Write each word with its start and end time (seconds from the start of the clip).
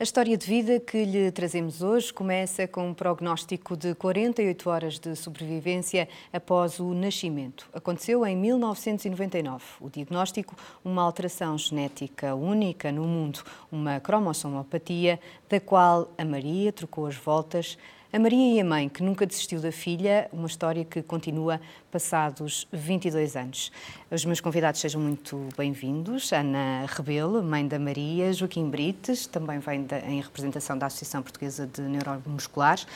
A 0.00 0.04
história 0.04 0.38
de 0.38 0.46
vida 0.46 0.78
que 0.78 1.04
lhe 1.04 1.28
trazemos 1.32 1.82
hoje 1.82 2.12
começa 2.12 2.68
com 2.68 2.88
um 2.88 2.94
prognóstico 2.94 3.76
de 3.76 3.96
48 3.96 4.70
horas 4.70 4.96
de 4.96 5.16
sobrevivência 5.16 6.08
após 6.32 6.78
o 6.78 6.94
nascimento. 6.94 7.68
Aconteceu 7.72 8.24
em 8.24 8.36
1999. 8.36 9.64
O 9.80 9.90
diagnóstico, 9.90 10.54
uma 10.84 11.02
alteração 11.02 11.58
genética 11.58 12.36
única 12.36 12.92
no 12.92 13.02
mundo, 13.02 13.42
uma 13.72 13.98
cromossomopatia, 13.98 15.18
da 15.48 15.58
qual 15.58 16.12
a 16.16 16.24
Maria 16.24 16.72
trocou 16.72 17.04
as 17.04 17.16
voltas 17.16 17.76
a 18.10 18.18
Maria 18.18 18.54
e 18.54 18.60
a 18.60 18.64
mãe, 18.64 18.88
que 18.88 19.02
nunca 19.02 19.26
desistiu 19.26 19.60
da 19.60 19.70
filha, 19.70 20.28
uma 20.32 20.46
história 20.46 20.82
que 20.82 21.02
continua 21.02 21.60
passados 21.90 22.66
22 22.72 23.36
anos. 23.36 23.70
Os 24.10 24.24
meus 24.24 24.40
convidados 24.40 24.80
sejam 24.80 24.98
muito 24.98 25.46
bem-vindos. 25.58 26.32
Ana 26.32 26.86
Rebelo, 26.86 27.42
mãe 27.42 27.68
da 27.68 27.78
Maria, 27.78 28.32
Joaquim 28.32 28.70
Brites, 28.70 29.26
também 29.26 29.58
vem 29.58 29.84
da, 29.84 29.98
em 30.00 30.22
representação 30.22 30.78
da 30.78 30.86
Associação 30.86 31.22
Portuguesa 31.22 31.66
de 31.66 31.82
Neuromusculares. 31.82 32.86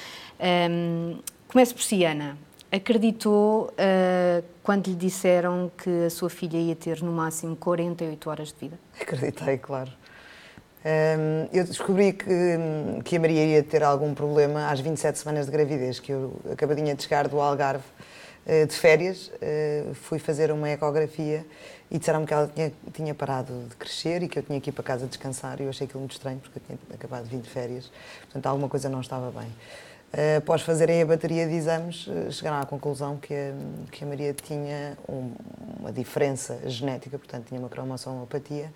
Um, 0.40 1.18
começo 1.46 1.74
por 1.74 1.82
si, 1.82 2.04
Ana. 2.04 2.38
Acreditou 2.70 3.64
uh, 3.66 4.42
quando 4.62 4.86
lhe 4.86 4.94
disseram 4.94 5.70
que 5.76 6.06
a 6.06 6.10
sua 6.10 6.30
filha 6.30 6.56
ia 6.56 6.74
ter 6.74 7.02
no 7.02 7.12
máximo 7.12 7.54
48 7.54 8.30
horas 8.30 8.48
de 8.48 8.54
vida? 8.58 8.80
Acreditei, 8.98 9.58
claro. 9.58 9.90
Um, 10.84 11.48
eu 11.52 11.62
descobri 11.64 12.12
que, 12.12 12.26
que 13.04 13.16
a 13.16 13.20
Maria 13.20 13.44
ia 13.44 13.62
ter 13.62 13.84
algum 13.84 14.12
problema 14.14 14.68
às 14.68 14.80
27 14.80 15.16
semanas 15.16 15.46
de 15.46 15.52
gravidez, 15.52 16.00
que 16.00 16.10
eu 16.10 16.34
acabadinha 16.50 16.92
de 16.92 17.02
chegar 17.04 17.28
do 17.28 17.40
Algarve 17.40 17.84
uh, 18.46 18.66
de 18.66 18.74
férias, 18.74 19.28
uh, 19.28 19.94
fui 19.94 20.18
fazer 20.18 20.50
uma 20.50 20.68
ecografia 20.68 21.46
e 21.88 21.98
disseram-me 21.98 22.26
que 22.26 22.34
ela 22.34 22.50
tinha, 22.52 22.72
tinha, 22.92 23.14
parado 23.14 23.52
de 23.68 23.76
crescer 23.76 24.24
e 24.24 24.28
que 24.28 24.40
eu 24.40 24.42
tinha 24.42 24.60
que 24.60 24.70
ir 24.70 24.72
para 24.72 24.82
casa 24.82 25.06
descansar 25.06 25.60
e 25.60 25.64
eu 25.64 25.68
achei 25.68 25.86
aquilo 25.86 26.00
muito 26.00 26.12
estranho 26.12 26.40
porque 26.40 26.58
eu 26.58 26.62
tinha 26.66 26.78
acabado 26.92 27.24
de 27.24 27.30
vir 27.30 27.40
de 27.40 27.48
férias, 27.48 27.88
portanto 28.22 28.46
alguma 28.46 28.68
coisa 28.68 28.88
não 28.88 29.00
estava 29.00 29.30
bem. 29.30 29.48
Uh, 30.12 30.38
após 30.38 30.62
fazerem 30.62 31.00
a 31.00 31.06
bateria 31.06 31.46
de 31.46 31.54
exames, 31.54 32.08
chegaram 32.32 32.60
à 32.60 32.66
conclusão 32.66 33.18
que 33.18 33.32
a, 33.32 33.52
que 33.92 34.02
a 34.02 34.06
Maria 34.06 34.34
tinha 34.34 34.98
um, 35.08 35.30
uma 35.78 35.92
diferença 35.92 36.58
genética, 36.66 37.16
portanto 37.18 37.46
tinha 37.46 37.60
uma 37.60 37.68
cromossomopatia, 37.68 38.72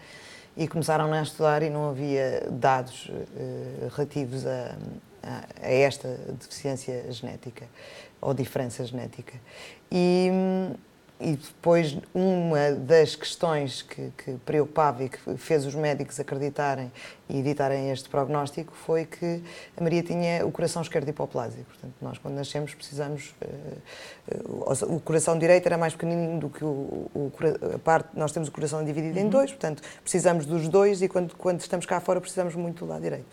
e 0.56 0.66
começaram 0.66 1.12
a 1.12 1.22
estudar 1.22 1.62
e 1.62 1.68
não 1.68 1.90
havia 1.90 2.46
dados 2.50 3.08
uh, 3.08 3.88
relativos 3.94 4.46
a, 4.46 4.76
a, 5.22 5.44
a, 5.62 5.70
esta 5.70 6.08
deficiência 6.38 7.12
genética 7.12 7.66
ou 8.20 8.32
diferença 8.32 8.84
genética. 8.84 9.34
E, 9.92 10.30
e 11.18 11.34
depois, 11.34 11.96
uma 12.14 12.72
das 12.72 13.16
questões 13.16 13.80
que, 13.80 14.12
que, 14.18 14.32
preocupava 14.44 15.04
e 15.04 15.08
que 15.08 15.36
fez 15.38 15.64
os 15.64 15.74
médicos 15.74 16.20
acreditarem 16.20 16.92
e 17.26 17.38
editarem 17.38 17.90
este 17.90 18.08
prognóstico 18.10 18.74
foi 18.74 19.06
que 19.06 19.42
a 19.74 19.82
Maria 19.82 20.02
tinha 20.02 20.46
o 20.46 20.52
coração 20.52 20.82
esquerdo 20.82 21.08
hipoplásico. 21.08 21.64
Portanto, 21.64 21.94
nós, 22.02 22.18
quando 22.18 22.34
nascemos, 22.34 22.74
precisamos. 22.74 23.34
Uh, 23.40 24.84
uh, 24.84 24.94
o 24.94 25.00
coração 25.00 25.38
direito 25.38 25.64
era 25.64 25.78
mais 25.78 25.94
pequenino 25.94 26.38
do 26.38 26.50
que 26.50 26.62
o, 26.62 27.10
o, 27.14 27.32
a 27.74 27.78
parte. 27.78 28.10
Nós 28.14 28.30
temos 28.30 28.50
o 28.50 28.52
coração 28.52 28.84
dividido 28.84 29.18
uhum. 29.18 29.26
em 29.26 29.28
dois, 29.30 29.50
portanto, 29.50 29.82
precisamos 30.02 30.44
dos 30.44 30.68
dois 30.68 31.00
e 31.00 31.08
quando, 31.08 31.34
quando 31.34 31.60
estamos 31.60 31.86
cá 31.86 31.98
fora, 31.98 32.20
precisamos 32.20 32.54
muito 32.54 32.84
do 32.84 32.90
lado 32.90 33.00
direito. 33.00 33.26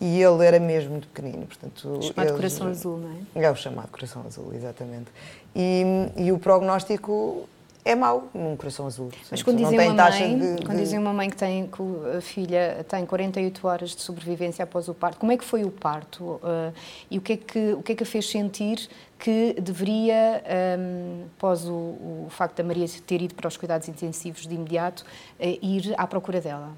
E 0.00 0.20
ele 0.20 0.44
era 0.44 0.58
mesmo 0.58 0.90
muito 0.90 1.08
pequenino. 1.08 1.46
Portanto, 1.46 2.00
chamado 2.02 2.28
eles, 2.28 2.32
coração 2.32 2.66
azul, 2.68 2.98
não 2.98 3.10
é? 3.34 3.44
É 3.46 3.50
o 3.50 3.56
chamado 3.56 3.90
coração 3.90 4.22
azul, 4.26 4.52
exatamente. 4.52 5.10
E, 5.54 5.84
e 6.16 6.32
o 6.32 6.38
prognóstico 6.38 7.48
é 7.84 7.94
mau 7.94 8.28
num 8.32 8.56
coração 8.56 8.86
azul. 8.86 9.10
Mas 9.30 9.42
quando 9.42 9.58
dizem, 9.58 9.78
uma 9.78 10.10
mãe, 10.10 10.38
de, 10.38 10.64
quando 10.64 10.78
dizem 10.78 10.98
uma 10.98 11.12
mãe 11.12 11.30
que, 11.30 11.36
tem, 11.36 11.66
que 11.66 11.82
a 12.16 12.20
filha 12.20 12.84
tem 12.88 13.04
48 13.04 13.66
horas 13.66 13.90
de 13.90 14.00
sobrevivência 14.00 14.62
após 14.62 14.88
o 14.88 14.94
parto, 14.94 15.18
como 15.18 15.30
é 15.30 15.36
que 15.36 15.44
foi 15.44 15.64
o 15.64 15.70
parto? 15.70 16.24
Uh, 16.24 16.72
e 17.10 17.18
o 17.18 17.20
que, 17.20 17.34
é 17.34 17.36
que, 17.36 17.72
o 17.74 17.82
que 17.82 17.92
é 17.92 17.94
que 17.94 18.02
a 18.02 18.06
fez 18.06 18.28
sentir 18.28 18.88
que 19.18 19.54
deveria, 19.60 20.42
um, 20.78 21.24
após 21.36 21.66
o, 21.66 21.72
o, 21.72 22.26
facto 22.30 22.56
da 22.56 22.64
Maria 22.64 22.86
ter 23.06 23.20
ido 23.20 23.34
para 23.34 23.48
os 23.48 23.56
cuidados 23.56 23.86
intensivos 23.86 24.46
de 24.46 24.54
imediato, 24.54 25.04
uh, 25.38 25.44
ir 25.62 25.94
à 25.98 26.06
procura 26.06 26.40
dela? 26.40 26.72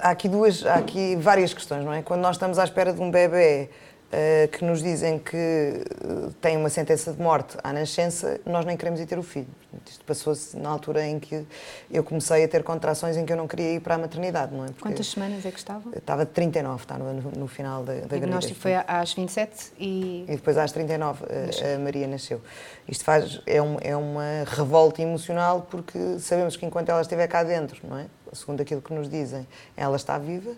Há 0.00 0.10
aqui 0.10 0.28
duas, 0.28 0.64
há 0.64 0.74
aqui 0.74 1.16
várias 1.16 1.52
questões, 1.52 1.84
não 1.84 1.92
é? 1.92 2.02
Quando 2.02 2.22
nós 2.22 2.36
estamos 2.36 2.58
à 2.58 2.64
espera 2.64 2.92
de 2.92 3.00
um 3.00 3.10
bebê 3.10 3.68
uh, 4.12 4.48
que 4.48 4.64
nos 4.64 4.82
dizem 4.82 5.18
que 5.18 5.36
uh, 5.36 6.32
tem 6.40 6.56
uma 6.56 6.68
sentença 6.68 7.12
de 7.12 7.20
morte 7.20 7.56
à 7.62 7.72
nascença, 7.72 8.40
nós 8.46 8.64
nem 8.64 8.76
queremos 8.76 9.00
ir 9.00 9.06
ter 9.06 9.18
o 9.18 9.22
filho. 9.22 9.48
Isto 9.86 10.04
passou-se 10.04 10.56
na 10.56 10.70
altura 10.70 11.04
em 11.06 11.18
que 11.18 11.46
eu 11.90 12.02
comecei 12.02 12.42
a 12.42 12.48
ter 12.48 12.62
contrações 12.62 13.16
em 13.16 13.26
que 13.26 13.32
eu 13.32 13.36
não 13.36 13.46
queria 13.46 13.74
ir 13.74 13.80
para 13.80 13.96
a 13.96 13.98
maternidade, 13.98 14.54
não 14.54 14.64
é? 14.64 14.68
Porque 14.68 14.82
Quantas 14.82 15.06
semanas 15.06 15.44
é 15.44 15.50
que 15.50 15.58
estava? 15.58 15.90
Estava 15.96 16.24
de 16.24 16.32
39, 16.32 16.82
estava 16.82 17.12
no, 17.12 17.30
no 17.32 17.46
final 17.46 17.84
da, 17.84 17.92
da 17.92 17.98
gravidez. 18.00 18.06
O 18.06 18.18
diagnóstico 18.18 18.60
foi 18.60 18.74
às 18.74 19.12
27 19.12 19.72
e... 19.78 20.24
E 20.28 20.36
depois 20.36 20.56
às 20.56 20.72
39 20.72 21.24
a, 21.24 21.74
a 21.74 21.78
Maria 21.78 22.06
nasceu. 22.06 22.40
Isto 22.88 23.04
faz, 23.04 23.40
é, 23.44 23.60
um, 23.60 23.76
é 23.80 23.94
uma 23.94 24.44
revolta 24.46 25.02
emocional 25.02 25.66
porque 25.70 26.18
sabemos 26.20 26.56
que 26.56 26.64
enquanto 26.64 26.88
ela 26.88 27.02
estiver 27.02 27.26
cá 27.26 27.42
dentro, 27.42 27.86
não 27.86 27.98
é? 27.98 28.06
segundo 28.32 28.60
aquilo 28.60 28.82
que 28.82 28.92
nos 28.92 29.08
dizem, 29.08 29.46
ela 29.76 29.96
está 29.96 30.18
viva 30.18 30.52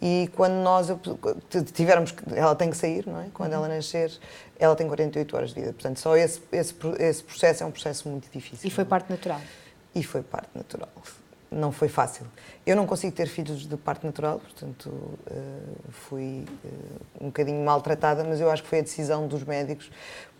e 0.00 0.30
quando 0.34 0.54
nós 0.54 0.88
tivermos 1.72 2.14
ela 2.34 2.54
tem 2.54 2.70
que 2.70 2.76
sair, 2.76 3.06
não 3.06 3.20
é? 3.20 3.28
Quando 3.32 3.52
ela 3.52 3.66
nascer, 3.66 4.12
ela 4.58 4.76
tem 4.76 4.86
48 4.86 5.36
horas 5.36 5.50
de 5.50 5.60
vida. 5.60 5.72
Portanto, 5.72 6.00
só 6.00 6.16
esse, 6.16 6.40
esse, 6.52 6.74
esse 6.98 7.22
processo 7.22 7.62
é 7.62 7.66
um 7.66 7.70
processo 7.70 8.08
muito 8.08 8.30
difícil. 8.30 8.66
E 8.68 8.70
foi 8.70 8.84
parte 8.84 9.10
natural? 9.10 9.40
E 9.94 10.02
foi 10.02 10.22
parte 10.22 10.50
natural. 10.54 10.90
Não 11.50 11.72
foi 11.72 11.88
fácil. 11.88 12.26
Eu 12.66 12.76
não 12.76 12.86
consigo 12.86 13.14
ter 13.14 13.26
filhos 13.28 13.66
de 13.66 13.76
parte 13.76 14.04
natural, 14.04 14.40
portanto, 14.40 14.86
uh, 14.88 15.92
fui 15.92 16.44
uh, 16.64 17.24
um 17.24 17.26
bocadinho 17.26 17.64
maltratada, 17.64 18.24
mas 18.24 18.40
eu 18.40 18.50
acho 18.50 18.62
que 18.62 18.68
foi 18.68 18.80
a 18.80 18.82
decisão 18.82 19.26
dos 19.28 19.44
médicos, 19.44 19.90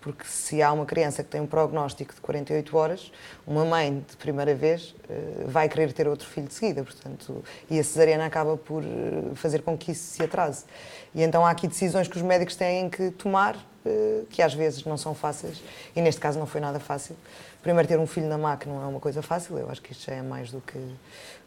porque 0.06 0.24
se 0.24 0.62
há 0.62 0.72
uma 0.72 0.86
criança 0.86 1.24
que 1.24 1.28
tem 1.28 1.40
um 1.40 1.48
prognóstico 1.48 2.14
de 2.14 2.20
48 2.20 2.76
horas, 2.76 3.10
uma 3.44 3.64
mãe 3.64 4.04
de 4.08 4.16
primeira 4.16 4.54
vez 4.54 4.94
eh, 5.10 5.42
vai 5.48 5.68
querer 5.68 5.92
ter 5.92 6.06
outro 6.06 6.28
filho 6.28 6.46
de 6.46 6.54
seguida, 6.54 6.84
portanto, 6.84 7.42
e 7.68 7.76
a 7.76 7.82
cesariana 7.82 8.24
acaba 8.24 8.56
por 8.56 8.84
eh, 8.84 9.34
fazer 9.34 9.62
com 9.62 9.76
que 9.76 9.90
isso 9.90 10.12
se 10.12 10.22
atrase. 10.22 10.64
E 11.12 11.24
então 11.24 11.44
há 11.44 11.50
aqui 11.50 11.66
decisões 11.66 12.06
que 12.06 12.16
os 12.16 12.22
médicos 12.22 12.54
têm 12.54 12.88
que 12.88 13.10
tomar, 13.10 13.56
eh, 13.84 14.22
que 14.30 14.42
às 14.42 14.54
vezes 14.54 14.84
não 14.84 14.96
são 14.96 15.12
fáceis, 15.12 15.60
e 15.96 16.00
neste 16.00 16.20
caso 16.20 16.38
não 16.38 16.46
foi 16.46 16.60
nada 16.60 16.78
fácil. 16.78 17.16
Primeiro, 17.60 17.88
ter 17.88 17.98
um 17.98 18.06
filho 18.06 18.28
na 18.28 18.38
MAC 18.38 18.64
não 18.68 18.80
é 18.80 18.86
uma 18.86 19.00
coisa 19.00 19.22
fácil, 19.22 19.58
eu 19.58 19.68
acho 19.68 19.82
que 19.82 19.90
isto 19.90 20.06
já 20.06 20.14
é 20.14 20.22
mais 20.22 20.52
do 20.52 20.60
que 20.60 20.78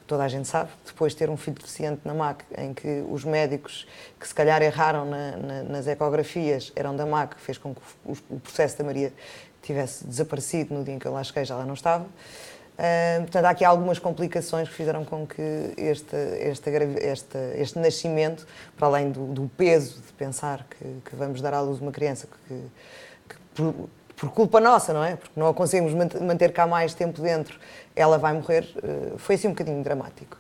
toda 0.10 0.24
a 0.24 0.28
gente 0.28 0.48
sabe, 0.48 0.72
depois 0.84 1.14
ter 1.14 1.30
um 1.30 1.38
filho 1.38 1.56
deficiente 1.56 2.02
na 2.04 2.16
MAC, 2.16 2.44
em 2.58 2.74
que 2.74 3.06
os 3.10 3.24
médicos 3.24 3.88
que 4.20 4.28
se 4.28 4.34
calhar 4.34 4.60
erraram 4.60 5.06
na, 5.06 5.38
na, 5.38 5.64
nas 5.64 5.88
ecografias 5.88 6.74
eram 6.76 6.96
da 6.96 7.06
MAC, 7.06 7.40
fez 7.40 7.60
com 7.60 7.76
que 7.76 7.82
o, 8.04 8.18
o, 8.32 8.40
processo 8.40 8.80
da 8.80 8.84
Maria 8.84 9.14
tivesse 9.62 10.06
desaparecido 10.06 10.74
no 10.74 10.84
dia 10.84 10.96
em 10.96 11.00
que 11.00 11.06
eu 11.06 11.14
lá 11.14 11.24
cheguei, 11.24 11.46
já 11.46 11.56
lá 11.56 11.64
não 11.64 11.76
estava. 11.76 12.06
Uh, 12.06 13.22
portanto, 13.22 13.46
há 13.46 13.50
aqui 13.50 13.64
algumas 13.64 14.00
complicações 14.00 14.68
que 14.68 14.74
fizeram 14.74 15.06
com 15.06 15.28
que 15.28 15.74
este, 15.78 16.16
este, 16.40 16.70
este, 17.02 17.38
este 17.56 17.78
nascimento, 17.78 18.48
para 18.78 18.88
além 18.88 19.12
do, 19.12 19.28
do 19.28 19.52
peso 19.56 20.02
de 20.02 20.14
pensar 20.14 20.66
que, 20.70 20.86
que, 21.08 21.16
vamos 21.16 21.40
dar 21.40 21.54
à 21.54 21.62
luz 21.62 21.80
uma 21.82 21.92
criança 21.92 22.28
que, 22.48 22.56
que 23.28 23.36
por, 23.54 23.90
por 24.20 24.32
culpa 24.32 24.60
nossa, 24.60 24.94
não 24.94 25.04
é? 25.04 25.16
Porque 25.16 25.40
não 25.40 25.48
a 25.48 25.54
conseguimos 25.54 25.94
manter 26.22 26.52
cá 26.52 26.68
mais 26.68 26.94
tempo 26.94 27.22
dentro, 27.22 27.58
ela 27.96 28.18
vai 28.18 28.34
morrer. 28.34 28.68
Eh, 28.84 29.14
foi 29.18 29.36
assim 29.36 29.48
um 29.48 29.52
bocadinho 29.52 29.82
dramático. 29.82 30.38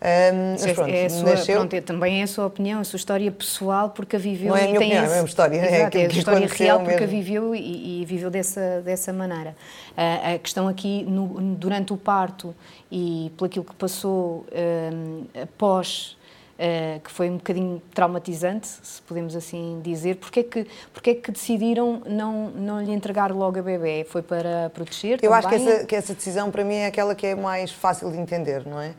Um, 0.00 0.52
mas 0.52 0.72
pronto, 0.74 0.94
é 0.94 1.08
sua, 1.08 1.30
nasceu... 1.30 1.56
pronto, 1.56 1.74
é, 1.74 1.80
também 1.80 2.20
é 2.20 2.22
a 2.22 2.26
sua 2.28 2.46
opinião, 2.46 2.80
a 2.80 2.84
sua 2.84 2.98
história 2.98 3.32
pessoal, 3.32 3.90
porque 3.90 4.14
a 4.14 4.18
viveu 4.18 4.50
não 4.50 4.56
é 4.56 4.62
a 4.62 4.66
minha 4.66 4.78
opinião, 4.78 5.02
esse... 5.02 5.06
é 5.06 5.08
a 5.08 5.14
mesma 5.14 5.28
história. 5.28 5.56
Exato, 5.56 5.98
é, 5.98 6.02
é 6.02 6.06
a 6.06 6.08
história 6.08 6.46
real, 6.46 6.78
porque 6.78 6.92
mesmo. 6.92 7.04
a 7.04 7.08
viveu 7.08 7.54
e, 7.54 8.02
e, 8.02 8.04
viveu 8.04 8.30
dessa, 8.30 8.80
dessa 8.82 9.12
maneira. 9.12 9.56
Uh, 9.96 10.36
a 10.36 10.38
questão 10.38 10.68
aqui, 10.68 11.02
no, 11.02 11.56
durante 11.56 11.92
o 11.92 11.96
parto 11.96 12.54
e 12.92 13.32
por 13.36 13.46
aquilo 13.46 13.64
que 13.64 13.74
passou 13.74 14.46
um, 14.52 15.24
após 15.42 16.16
Uh, 16.58 16.98
que 16.98 17.12
foi 17.12 17.30
um 17.30 17.36
bocadinho 17.36 17.80
traumatizante, 17.94 18.66
se 18.66 19.00
podemos 19.02 19.36
assim 19.36 19.80
dizer. 19.80 20.16
Porquê 20.16 20.42
que, 20.42 20.66
porquê 20.92 21.14
que 21.14 21.30
decidiram 21.30 22.02
não, 22.04 22.50
não 22.50 22.82
lhe 22.82 22.90
entregar 22.92 23.30
logo 23.30 23.60
a 23.60 23.62
bebê? 23.62 24.04
Foi 24.08 24.22
para 24.22 24.68
proteger 24.74 25.20
Eu 25.22 25.30
também? 25.30 25.38
acho 25.38 25.48
que 25.48 25.54
essa, 25.54 25.86
que 25.86 25.94
essa 25.94 26.14
decisão 26.14 26.50
para 26.50 26.64
mim 26.64 26.74
é 26.74 26.86
aquela 26.86 27.14
que 27.14 27.28
é 27.28 27.36
mais 27.36 27.70
fácil 27.70 28.10
de 28.10 28.18
entender, 28.18 28.66
não 28.66 28.80
é? 28.80 28.92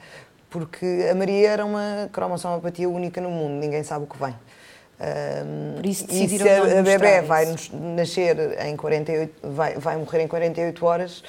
Porque 0.49 1.05
a 1.11 1.13
Maria 1.13 1.49
era 1.49 1.65
uma 1.65 2.09
cromossomopatia 2.13 2.89
única 2.89 3.19
no 3.19 3.29
mundo, 3.29 3.59
ninguém 3.59 3.83
sabe 3.83 4.05
o 4.05 4.07
que 4.07 4.17
vem. 4.17 4.33
Um, 4.99 5.75
Por 5.75 5.85
isso 5.85 6.05
e 6.09 6.27
se 6.27 6.49
a, 6.49 6.79
a 6.79 6.81
bebê 6.81 7.21
vai 7.21 7.45
nascer 7.73 8.37
em 8.65 8.75
48, 8.75 9.47
vai, 9.49 9.75
vai 9.75 9.97
morrer 9.97 10.23
em 10.23 10.27
48 10.27 10.85
horas, 10.85 11.23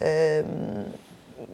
um, 0.00 0.84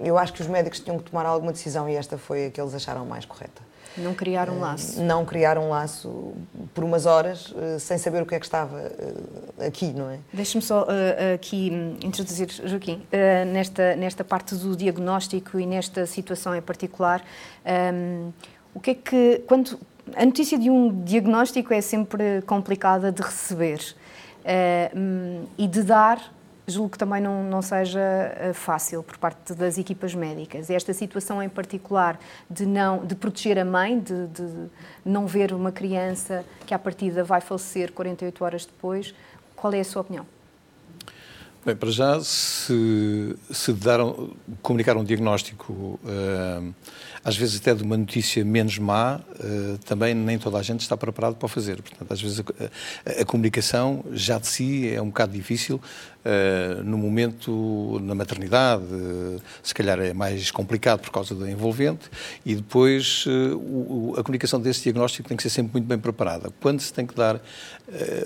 eu 0.05 0.19
acho 0.19 0.33
que 0.33 0.41
os 0.41 0.49
médicos 0.49 0.81
tinham 0.81 0.99
que 0.99 1.11
tomar 1.11 1.27
alguma 1.27 1.53
decisão 1.53 1.89
e 1.89 1.95
esta 1.95 2.19
foi 2.19 2.47
a 2.47 2.51
que 2.51 2.61
eles 2.61 2.75
acharam 2.75 3.05
mais 3.05 3.25
correta. 3.25 3.70
Não 3.97 4.15
criar 4.15 4.49
um 4.49 4.61
laço. 4.61 5.03
Não 5.03 5.25
criar 5.25 5.59
um 5.59 5.69
laço 5.69 6.33
por 6.75 6.85
umas 6.85 7.07
horas, 7.07 7.53
eh, 7.57 7.79
sem 7.79 7.99
saber 7.99 8.23
o 8.23 8.27
que 8.27 8.35
é 8.35 8.39
que 8.39 8.47
estava 8.47 8.79
eh, 8.79 9.67
aqui, 9.67 9.93
não 9.93 10.11
é? 10.11 10.19
Deixe-me 10.33 10.63
só 10.63 10.87
aqui 11.35 11.71
hum, 11.73 11.97
introduzir, 12.03 12.49
Joaquim, 12.65 13.03
nesta, 13.53 13.97
nesta 13.97 14.25
parte 14.25 14.55
do 14.55 14.77
diagnóstico 14.77 15.59
e 15.59 15.67
nesta 15.67 16.07
situação 16.07 16.55
em 16.55 16.63
particular. 16.63 17.23
Um, 17.93 18.33
O 18.73 18.79
que 18.79 18.91
é 18.91 18.95
que, 18.95 19.43
quando 19.49 19.79
a 20.15 20.25
notícia 20.25 20.57
de 20.59 20.71
um 20.71 21.03
diagnóstico 21.03 21.75
é 21.75 21.81
sempre 21.81 22.43
complicada 22.43 23.11
de 23.11 23.21
receber 23.21 23.81
uh, 24.41 25.49
e 25.59 25.67
de 25.67 25.83
dar, 25.83 26.33
julgo 26.67 26.91
que 26.91 26.99
também 26.99 27.21
não, 27.21 27.43
não 27.43 27.63
seja 27.63 28.01
uh, 28.01 28.55
fácil 28.55 29.03
por 29.03 29.19
parte 29.19 29.55
das 29.55 29.79
equipas 29.79 30.15
médicas. 30.15 30.71
Esta 30.71 30.93
situação 30.93 31.43
em 31.43 31.49
particular 31.49 32.19
de 32.49 32.67
não 32.67 33.05
de 33.05 33.15
proteger 33.15 33.59
a 33.59 33.65
mãe, 33.65 33.99
de, 33.99 34.27
de 34.29 34.69
não 35.05 35.27
ver 35.27 35.53
uma 35.53 35.73
criança 35.73 36.45
que 36.67 36.75
à 36.75 36.79
partida 36.79 37.25
vai 37.25 37.41
falecer 37.41 37.93
48 37.93 38.45
horas 38.45 38.67
depois, 38.67 39.15
qual 39.57 39.73
é 39.73 39.81
a 39.81 39.85
sua 39.85 40.03
opinião? 40.03 40.27
Bem, 41.63 41.77
para 41.77 41.91
já, 41.91 42.19
se, 42.23 43.37
se 43.51 43.75
dar, 43.75 43.99
comunicar 44.63 44.97
um 44.97 45.05
diagnóstico, 45.05 46.01
uh, 46.03 46.75
às 47.23 47.37
vezes 47.37 47.61
até 47.61 47.75
de 47.75 47.83
uma 47.83 47.99
notícia 47.99 48.43
menos 48.43 48.79
má, 48.79 49.17
uh, 49.19 49.77
também 49.85 50.15
nem 50.15 50.39
toda 50.39 50.57
a 50.57 50.63
gente 50.63 50.81
está 50.81 50.97
preparado 50.97 51.35
para 51.35 51.45
o 51.45 51.49
fazer. 51.51 51.83
Portanto, 51.83 52.11
às 52.11 52.23
vezes 52.23 52.41
a, 52.41 53.11
a, 53.11 53.21
a 53.21 53.25
comunicação 53.27 54.03
já 54.11 54.39
de 54.39 54.47
si 54.47 54.89
é 54.89 55.03
um 55.03 55.09
bocado 55.09 55.33
difícil, 55.33 55.77
uh, 55.77 56.83
no 56.83 56.97
momento 56.97 58.01
na 58.05 58.15
maternidade, 58.15 58.83
se 59.63 59.75
calhar 59.75 60.01
é 60.01 60.15
mais 60.15 60.51
complicado 60.51 61.01
por 61.01 61.11
causa 61.11 61.35
da 61.35 61.51
envolvente, 61.51 62.09
e 62.43 62.55
depois 62.55 63.27
o, 63.27 64.15
a 64.17 64.23
comunicação 64.23 64.59
desse 64.59 64.85
diagnóstico 64.85 65.29
tem 65.29 65.37
que 65.37 65.43
ser 65.43 65.51
sempre 65.51 65.73
muito 65.73 65.87
bem 65.87 65.99
preparada. 65.99 66.51
Quando 66.59 66.81
se 66.81 66.91
tem 66.91 67.07
que 67.07 67.15
dar 67.15 67.39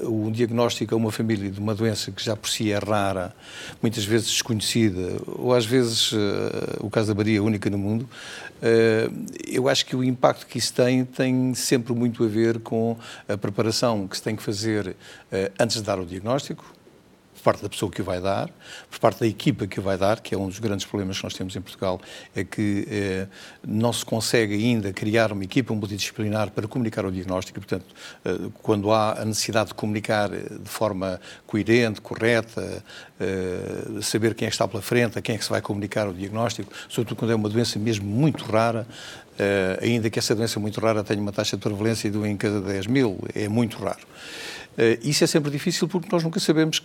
um 0.03 0.31
diagnóstico 0.31 0.95
a 0.95 0.97
uma 0.97 1.11
família 1.11 1.51
de 1.51 1.59
uma 1.59 1.75
doença 1.75 2.13
que 2.13 2.23
já 2.23 2.37
por 2.37 2.49
si 2.49 2.71
é 2.71 2.79
rara, 2.79 3.24
muitas 3.81 4.05
vezes 4.05 4.29
desconhecida, 4.29 5.21
ou 5.27 5.55
às 5.55 5.65
vezes 5.65 6.13
uh, 6.13 6.19
o 6.81 6.91
caso 6.91 7.09
da 7.09 7.15
Maria 7.15 7.43
única 7.43 7.71
no 7.71 7.79
mundo, 7.79 8.03
uh, 8.03 9.25
eu 9.47 9.69
acho 9.69 9.87
que 9.87 9.95
o 9.95 10.03
impacto 10.03 10.47
que 10.47 10.59
isso 10.59 10.73
tem 10.73 11.05
tem 11.05 11.55
sempre 11.55 11.93
muito 11.93 12.25
a 12.25 12.27
ver 12.27 12.59
com 12.61 12.97
a 13.29 13.37
preparação 13.37 14.09
que 14.09 14.17
se 14.17 14.23
tem 14.23 14.35
que 14.35 14.43
fazer 14.43 14.89
uh, 14.89 14.95
antes 15.59 15.77
de 15.77 15.83
dar 15.83 15.99
o 15.99 16.05
diagnóstico, 16.05 16.74
parte 17.45 17.63
da 17.63 17.69
pessoa 17.69 17.93
que 17.93 18.01
o 18.01 18.05
vai 18.05 18.21
dar, 18.21 18.51
por 18.91 18.99
parte 18.99 19.21
da 19.21 19.27
equipa 19.27 19.67
que 19.67 19.79
o 19.79 19.83
vai 19.83 19.99
dar, 19.99 20.21
que 20.21 20.35
é 20.35 20.39
um 20.39 20.49
dos 20.49 20.59
grandes 20.59 20.87
problemas 20.87 21.19
que 21.19 21.25
nós 21.25 21.35
temos 21.35 21.55
em 21.55 21.61
Portugal, 21.61 22.01
é 22.35 22.43
que 22.43 22.89
eh, 22.91 23.27
não 23.65 23.93
se 23.93 24.05
consegue 24.05 24.55
ainda 24.55 24.93
criar 24.93 25.31
uma 25.31 25.45
equipa 25.45 25.75
multidisciplinar 25.75 26.51
para 26.51 26.67
comunicar 26.67 27.05
o 27.05 27.13
diagnóstico. 27.13 27.61
Portanto, 27.61 27.87
eh, 28.25 28.49
quando 28.63 28.91
há 28.91 29.21
a 29.21 29.25
necessidade 29.25 29.69
de 29.69 29.75
comunicar 29.75 30.33
eh, 30.33 30.39
de 30.61 30.71
forma 30.71 31.21
coerente, 31.47 32.01
correta, 32.01 32.83
eh, 33.21 34.01
saber 34.01 34.35
quem 34.35 34.47
é 34.47 34.51
que 34.51 34.55
está 34.55 34.67
pela 34.67 34.83
frente, 34.83 35.19
a 35.19 35.23
quem 35.23 35.35
é 35.35 35.39
que 35.39 35.45
se 35.45 35.51
vai 35.51 35.61
comunicar 35.61 36.09
o 36.09 36.15
diagnóstico, 36.15 36.73
sobretudo 36.89 37.19
quando 37.19 37.31
é 37.31 37.35
uma 37.35 37.49
doença 37.49 37.79
mesmo 37.79 38.07
muito 38.09 38.45
rara, 38.45 38.87
Uh, 39.35 39.83
ainda 39.83 40.09
que 40.09 40.17
essa 40.17 40.33
doença 40.33 40.61
muito 40.61 40.81
rara 40.81 41.03
tenha 41.03 41.21
uma 41.21 41.33
taxa 41.33 41.57
de 41.57 41.63
prevalência 41.63 42.09
de 42.09 42.17
1 42.17 42.25
em 42.25 42.37
cada 42.37 42.61
10 42.61 42.87
mil, 42.87 43.19
é 43.35 43.49
muito 43.49 43.79
raro. 43.79 43.99
Uh, 44.79 44.97
isso 45.03 45.25
é 45.25 45.27
sempre 45.27 45.51
difícil 45.51 45.89
porque 45.89 46.09
nós 46.13 46.23
nunca 46.23 46.39
sabemos 46.39 46.81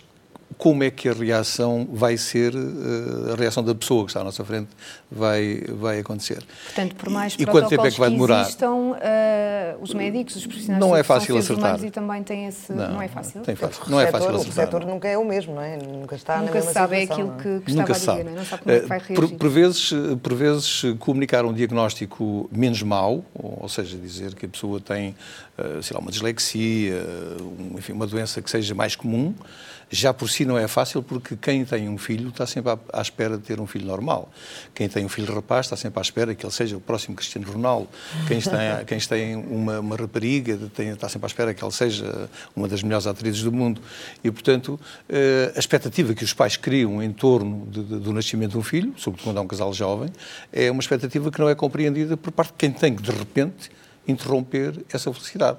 como 0.58 0.82
é 0.84 0.90
que 0.90 1.08
a 1.08 1.12
reação 1.12 1.88
vai 1.90 2.16
ser, 2.16 2.54
eh, 2.54 3.32
a 3.32 3.36
reação 3.36 3.62
da 3.62 3.74
pessoa 3.74 4.04
que 4.04 4.10
está 4.10 4.20
à 4.20 4.24
nossa 4.24 4.44
frente 4.44 4.68
vai, 5.10 5.62
vai 5.68 6.00
acontecer. 6.00 6.42
Portanto, 6.66 6.94
por 6.96 7.08
mais 7.08 7.34
e, 7.34 7.42
e 7.42 7.46
quanto 7.46 7.68
tempo 7.68 7.86
é 7.86 7.90
que 7.90 7.98
vai 7.98 8.10
demorar? 8.10 8.42
Existam, 8.42 8.72
uh, 8.72 8.96
os 9.80 9.94
médicos, 9.94 10.36
os 10.36 10.46
profissionais 10.46 10.80
não 10.80 10.96
é 10.96 11.02
fácil 11.02 11.36
acertar. 11.36 11.82
e 11.84 11.90
também 11.90 12.22
têm 12.22 12.46
esse... 12.46 12.72
Não, 12.72 12.94
não 12.94 13.02
é 13.02 13.08
fácil? 13.08 13.40
Tem 13.42 13.54
fácil. 13.54 13.82
Não 13.88 14.00
é 14.00 14.10
fácil 14.10 14.28
acertar. 14.28 14.40
O 14.40 14.44
receptor 14.44 14.86
nunca 14.86 15.08
é 15.08 15.16
o 15.16 15.24
mesmo, 15.24 15.54
não 15.54 15.62
é? 15.62 15.76
Nunca 15.76 16.14
está 16.14 16.38
nunca 16.38 16.48
na 16.48 16.54
mesma 16.54 16.72
sabe, 16.72 16.96
é 16.96 17.02
aquilo 17.02 17.32
que, 17.36 17.60
que 17.60 17.72
nunca 17.72 17.92
estava 17.92 17.94
sabe. 17.94 18.20
a 18.20 18.24
dizer, 18.24 18.24
não, 18.24 18.32
é? 18.32 18.36
não 18.36 18.44
sabe 18.44 18.62
como 18.62 18.74
é 18.74 18.80
que 18.80 18.86
vai 18.86 18.98
reagir. 18.98 19.14
Por, 19.14 19.38
por, 19.38 19.48
vezes, 19.48 19.90
por 20.22 20.34
vezes, 20.34 20.82
comunicar 20.98 21.44
um 21.44 21.52
diagnóstico 21.52 22.48
menos 22.52 22.82
mau, 22.82 23.24
ou 23.34 23.68
seja, 23.68 23.96
dizer 23.96 24.34
que 24.34 24.46
a 24.46 24.48
pessoa 24.48 24.80
tem, 24.80 25.14
eh, 25.58 25.80
sei 25.82 25.94
lá, 25.94 26.00
uma 26.00 26.10
dislexia, 26.10 27.02
enfim, 27.76 27.92
uma 27.92 28.06
doença 28.06 28.42
que 28.42 28.50
seja 28.50 28.74
mais 28.74 28.94
comum, 28.94 29.34
já 29.90 30.14
por 30.14 30.30
si 30.30 30.39
não 30.44 30.58
é 30.58 30.66
fácil 30.68 31.02
porque 31.02 31.36
quem 31.36 31.64
tem 31.64 31.88
um 31.88 31.98
filho 31.98 32.28
está 32.28 32.46
sempre 32.46 32.72
à, 32.92 33.00
espera 33.00 33.36
de 33.36 33.42
ter 33.42 33.60
um 33.60 33.66
filho 33.66 33.86
normal. 33.86 34.30
Quem 34.74 34.88
tem 34.88 35.04
um 35.04 35.08
filho 35.08 35.32
rapaz 35.34 35.66
está 35.66 35.76
sempre 35.76 35.98
à 35.98 36.02
espera 36.02 36.34
que 36.34 36.44
ele 36.44 36.52
seja 36.52 36.76
o 36.76 36.80
próximo 36.80 37.16
Cristiano 37.16 37.50
Ronaldo. 37.50 37.88
Quem 38.26 38.40
tem, 38.40 38.52
quem 38.86 38.98
tem 38.98 39.36
uma, 39.36 39.80
uma 39.80 39.96
rapariga 39.96 40.58
tem, 40.74 40.88
está 40.88 41.08
sempre 41.08 41.26
à 41.26 41.28
espera 41.28 41.54
que 41.54 41.64
ele 41.64 41.72
seja 41.72 42.28
uma 42.54 42.68
das 42.68 42.82
melhores 42.82 43.06
atrizes 43.06 43.42
do 43.42 43.52
mundo. 43.52 43.80
E, 44.22 44.30
portanto, 44.30 44.78
eh, 45.08 45.52
a 45.54 45.58
expectativa 45.58 46.14
que 46.14 46.24
os 46.24 46.34
pais 46.34 46.56
criam 46.56 47.02
em 47.02 47.12
torno 47.12 47.66
de, 47.66 47.82
de, 47.82 47.98
do 47.98 48.12
nascimento 48.12 48.52
de 48.52 48.58
um 48.58 48.62
filho, 48.62 48.92
sobretudo 48.96 49.24
quando 49.24 49.38
é 49.38 49.40
um 49.40 49.46
casal 49.46 49.72
jovem, 49.72 50.10
é 50.52 50.70
uma 50.70 50.80
expectativa 50.80 51.30
que 51.30 51.40
não 51.40 51.48
é 51.48 51.54
compreendida 51.54 52.16
por 52.16 52.32
parte 52.32 52.52
de 52.52 52.58
quem 52.58 52.70
tem 52.70 52.94
que, 52.94 53.02
de 53.02 53.10
repente, 53.10 53.70
interromper 54.06 54.84
essa 54.92 55.12
felicidade 55.12 55.58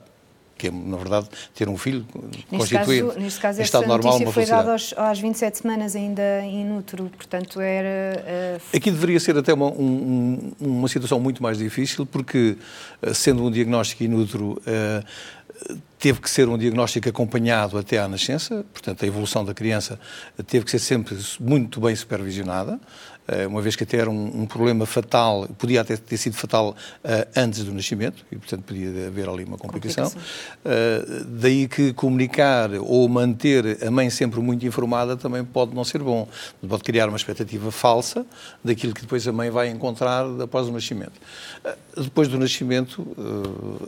que 0.61 0.67
é, 0.67 0.71
na 0.71 0.95
verdade, 0.95 1.27
ter 1.55 1.67
um 1.67 1.75
filho 1.75 2.05
neste 2.31 2.45
constituído 2.75 3.07
caso, 3.07 3.19
neste 3.19 3.39
caso, 3.39 3.59
em 3.61 3.63
estado 3.63 3.87
normal, 3.87 4.17
uma 4.17 4.31
foi 4.31 4.45
dada 4.45 4.73
aos, 4.73 4.93
às 4.95 5.19
27 5.19 5.57
semanas 5.57 5.95
ainda 5.95 6.45
in 6.45 6.77
utero, 6.77 7.09
portanto 7.17 7.59
era... 7.59 8.59
Uh... 8.61 8.77
Aqui 8.77 8.91
deveria 8.91 9.19
ser 9.19 9.35
até 9.35 9.51
uma, 9.51 9.65
um, 9.65 10.51
uma 10.59 10.87
situação 10.87 11.19
muito 11.19 11.41
mais 11.41 11.57
difícil, 11.57 12.05
porque, 12.05 12.57
uh, 13.01 13.11
sendo 13.11 13.43
um 13.43 13.49
diagnóstico 13.49 14.03
in 14.03 14.13
utero, 14.13 14.51
uh, 14.51 15.75
teve 15.97 16.21
que 16.21 16.29
ser 16.29 16.47
um 16.47 16.59
diagnóstico 16.59 17.09
acompanhado 17.09 17.75
até 17.75 17.97
à 17.97 18.07
nascença, 18.07 18.63
portanto 18.71 19.03
a 19.03 19.07
evolução 19.07 19.43
da 19.43 19.55
criança 19.55 19.99
teve 20.45 20.65
que 20.65 20.69
ser 20.69 20.79
sempre 20.79 21.17
muito 21.39 21.81
bem 21.81 21.95
supervisionada. 21.95 22.79
Eh, 23.27 23.45
uma 23.45 23.62
vez 23.62 23.75
que 23.75 23.83
até 23.83 23.97
era 23.97 24.09
um, 24.09 24.41
um 24.41 24.45
problema 24.45 24.85
fatal, 24.85 25.47
podia 25.57 25.81
até 25.81 25.95
ter 25.95 26.18
sido 26.18 26.35
fatal 26.35 26.71
uh, 26.71 27.29
antes 27.35 27.63
do 27.63 27.73
nascimento, 27.73 28.25
e 28.31 28.35
portanto 28.35 28.63
podia 28.63 29.07
haver 29.07 29.29
ali 29.29 29.44
uma 29.44 29.57
complicação. 29.57 30.07
Uh, 30.07 31.25
daí 31.25 31.68
que 31.68 31.94
comunicar 31.94 32.71
ou 32.79 33.07
manter 33.07 33.83
a 33.85 33.91
mãe 33.91 34.09
sempre 34.09 34.39
muito 34.39 34.65
informada 34.65 35.15
também 35.15 35.44
pode 35.44 35.73
não 35.73 35.83
ser 35.83 36.00
bom. 36.00 36.27
Pode 36.68 36.83
criar 36.83 37.07
uma 37.07 37.18
expectativa 37.18 37.71
falsa 37.71 38.25
daquilo 38.63 38.94
que 38.94 39.01
depois 39.01 39.27
a 39.27 39.31
mãe 39.31 39.50
vai 39.50 39.69
encontrar 39.69 40.25
após 40.41 40.67
o 40.67 40.72
nascimento. 40.72 41.13
Depois 41.95 42.27
do 42.27 42.39
nascimento, 42.39 43.05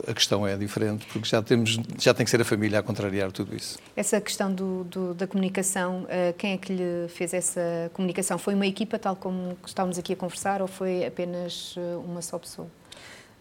a 0.06 0.12
questão 0.12 0.46
é 0.46 0.56
diferente, 0.56 1.06
porque 1.12 1.26
já, 1.28 1.42
temos, 1.42 1.78
já 1.98 2.12
tem 2.12 2.24
que 2.24 2.30
ser 2.30 2.40
a 2.40 2.44
família 2.44 2.78
a 2.78 2.82
contrariar 2.82 3.32
tudo 3.32 3.56
isso. 3.56 3.78
Essa 3.96 4.20
questão 4.20 4.52
do, 4.52 4.84
do, 4.84 5.14
da 5.14 5.26
comunicação, 5.26 6.06
quem 6.36 6.52
é 6.52 6.56
que 6.56 6.72
lhe 6.72 7.08
fez 7.08 7.32
essa 7.32 7.90
comunicação? 7.94 8.38
Foi 8.38 8.54
uma 8.54 8.66
equipa, 8.66 8.98
tal 8.98 9.16
como 9.24 9.56
estávamos 9.64 9.98
aqui 9.98 10.12
a 10.12 10.16
conversar, 10.16 10.60
ou 10.60 10.68
foi 10.68 11.06
apenas 11.06 11.74
eh, 11.78 11.96
uma 11.96 12.20
só 12.20 12.38
pessoa? 12.38 12.68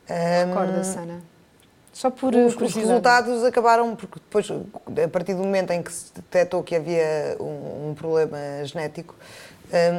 Um, 0.10 0.48
Recorda-se, 0.48 0.98
Ana? 0.98 1.22
Só 1.92 2.10
por 2.10 2.34
os, 2.34 2.56
os, 2.56 2.74
resultados 2.74 3.44
acabaram, 3.44 3.94
porque 3.94 4.18
depois, 4.18 4.48
a 4.50 5.08
partir 5.10 5.34
do 5.34 5.44
momento 5.44 5.72
em 5.72 5.84
que 5.84 5.92
se 5.92 6.14
detectou 6.16 6.64
que 6.64 6.74
havia 6.74 7.36
um, 7.38 7.90
um 7.90 7.94
problema 7.94 8.38
genético, 8.64 9.14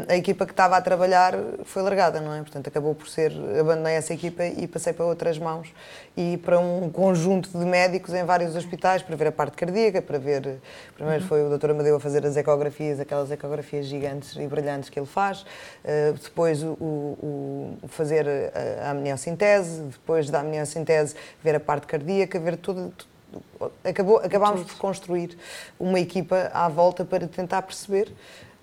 a 0.08 0.16
equipa 0.16 0.46
que 0.46 0.52
estava 0.52 0.76
a 0.76 0.80
trabalhar 0.80 1.34
foi 1.64 1.82
largada, 1.82 2.20
não 2.20 2.32
é? 2.32 2.38
Portanto, 2.38 2.68
acabou 2.68 2.94
por 2.94 3.08
ser, 3.08 3.32
abandonei 3.58 3.94
essa 3.94 4.14
equipa 4.14 4.44
e 4.44 4.68
passei 4.68 4.92
para 4.92 5.04
outras 5.04 5.36
mãos 5.36 5.72
e 6.16 6.36
para 6.38 6.60
um 6.60 6.88
conjunto 6.88 7.50
de 7.50 7.64
médicos 7.64 8.14
em 8.14 8.24
vários 8.24 8.54
hospitais 8.54 9.02
para 9.02 9.16
ver 9.16 9.28
a 9.28 9.32
parte 9.32 9.56
cardíaca, 9.56 10.00
para 10.00 10.16
ver, 10.16 10.60
primeiro 10.94 11.22
uhum. 11.22 11.28
foi 11.28 11.42
o 11.42 11.58
Dr. 11.58 11.70
Amadeu 11.70 11.96
a 11.96 12.00
fazer 12.00 12.24
as 12.24 12.36
ecografias, 12.36 13.00
aquelas 13.00 13.32
ecografias 13.32 13.86
gigantes 13.86 14.36
e 14.36 14.46
brilhantes 14.46 14.90
que 14.90 14.98
ele 14.98 15.06
faz, 15.06 15.40
uh, 15.40 16.12
depois 16.22 16.62
o, 16.62 16.68
o, 16.80 17.78
o 17.82 17.88
fazer 17.88 18.26
a, 18.80 18.90
amniocintese, 18.90 19.82
depois 19.82 20.30
da 20.30 20.40
amniocintese 20.40 21.16
ver 21.42 21.56
a 21.56 21.60
parte 21.60 21.88
cardíaca, 21.88 22.38
ver 22.38 22.56
tudo, 22.58 22.92
acabou, 23.82 24.18
acabámos 24.18 24.62
por 24.62 24.78
construir 24.78 25.36
uma 25.80 25.98
equipa 25.98 26.48
à 26.54 26.68
volta 26.68 27.04
para 27.04 27.26
tentar 27.26 27.62
perceber 27.62 28.12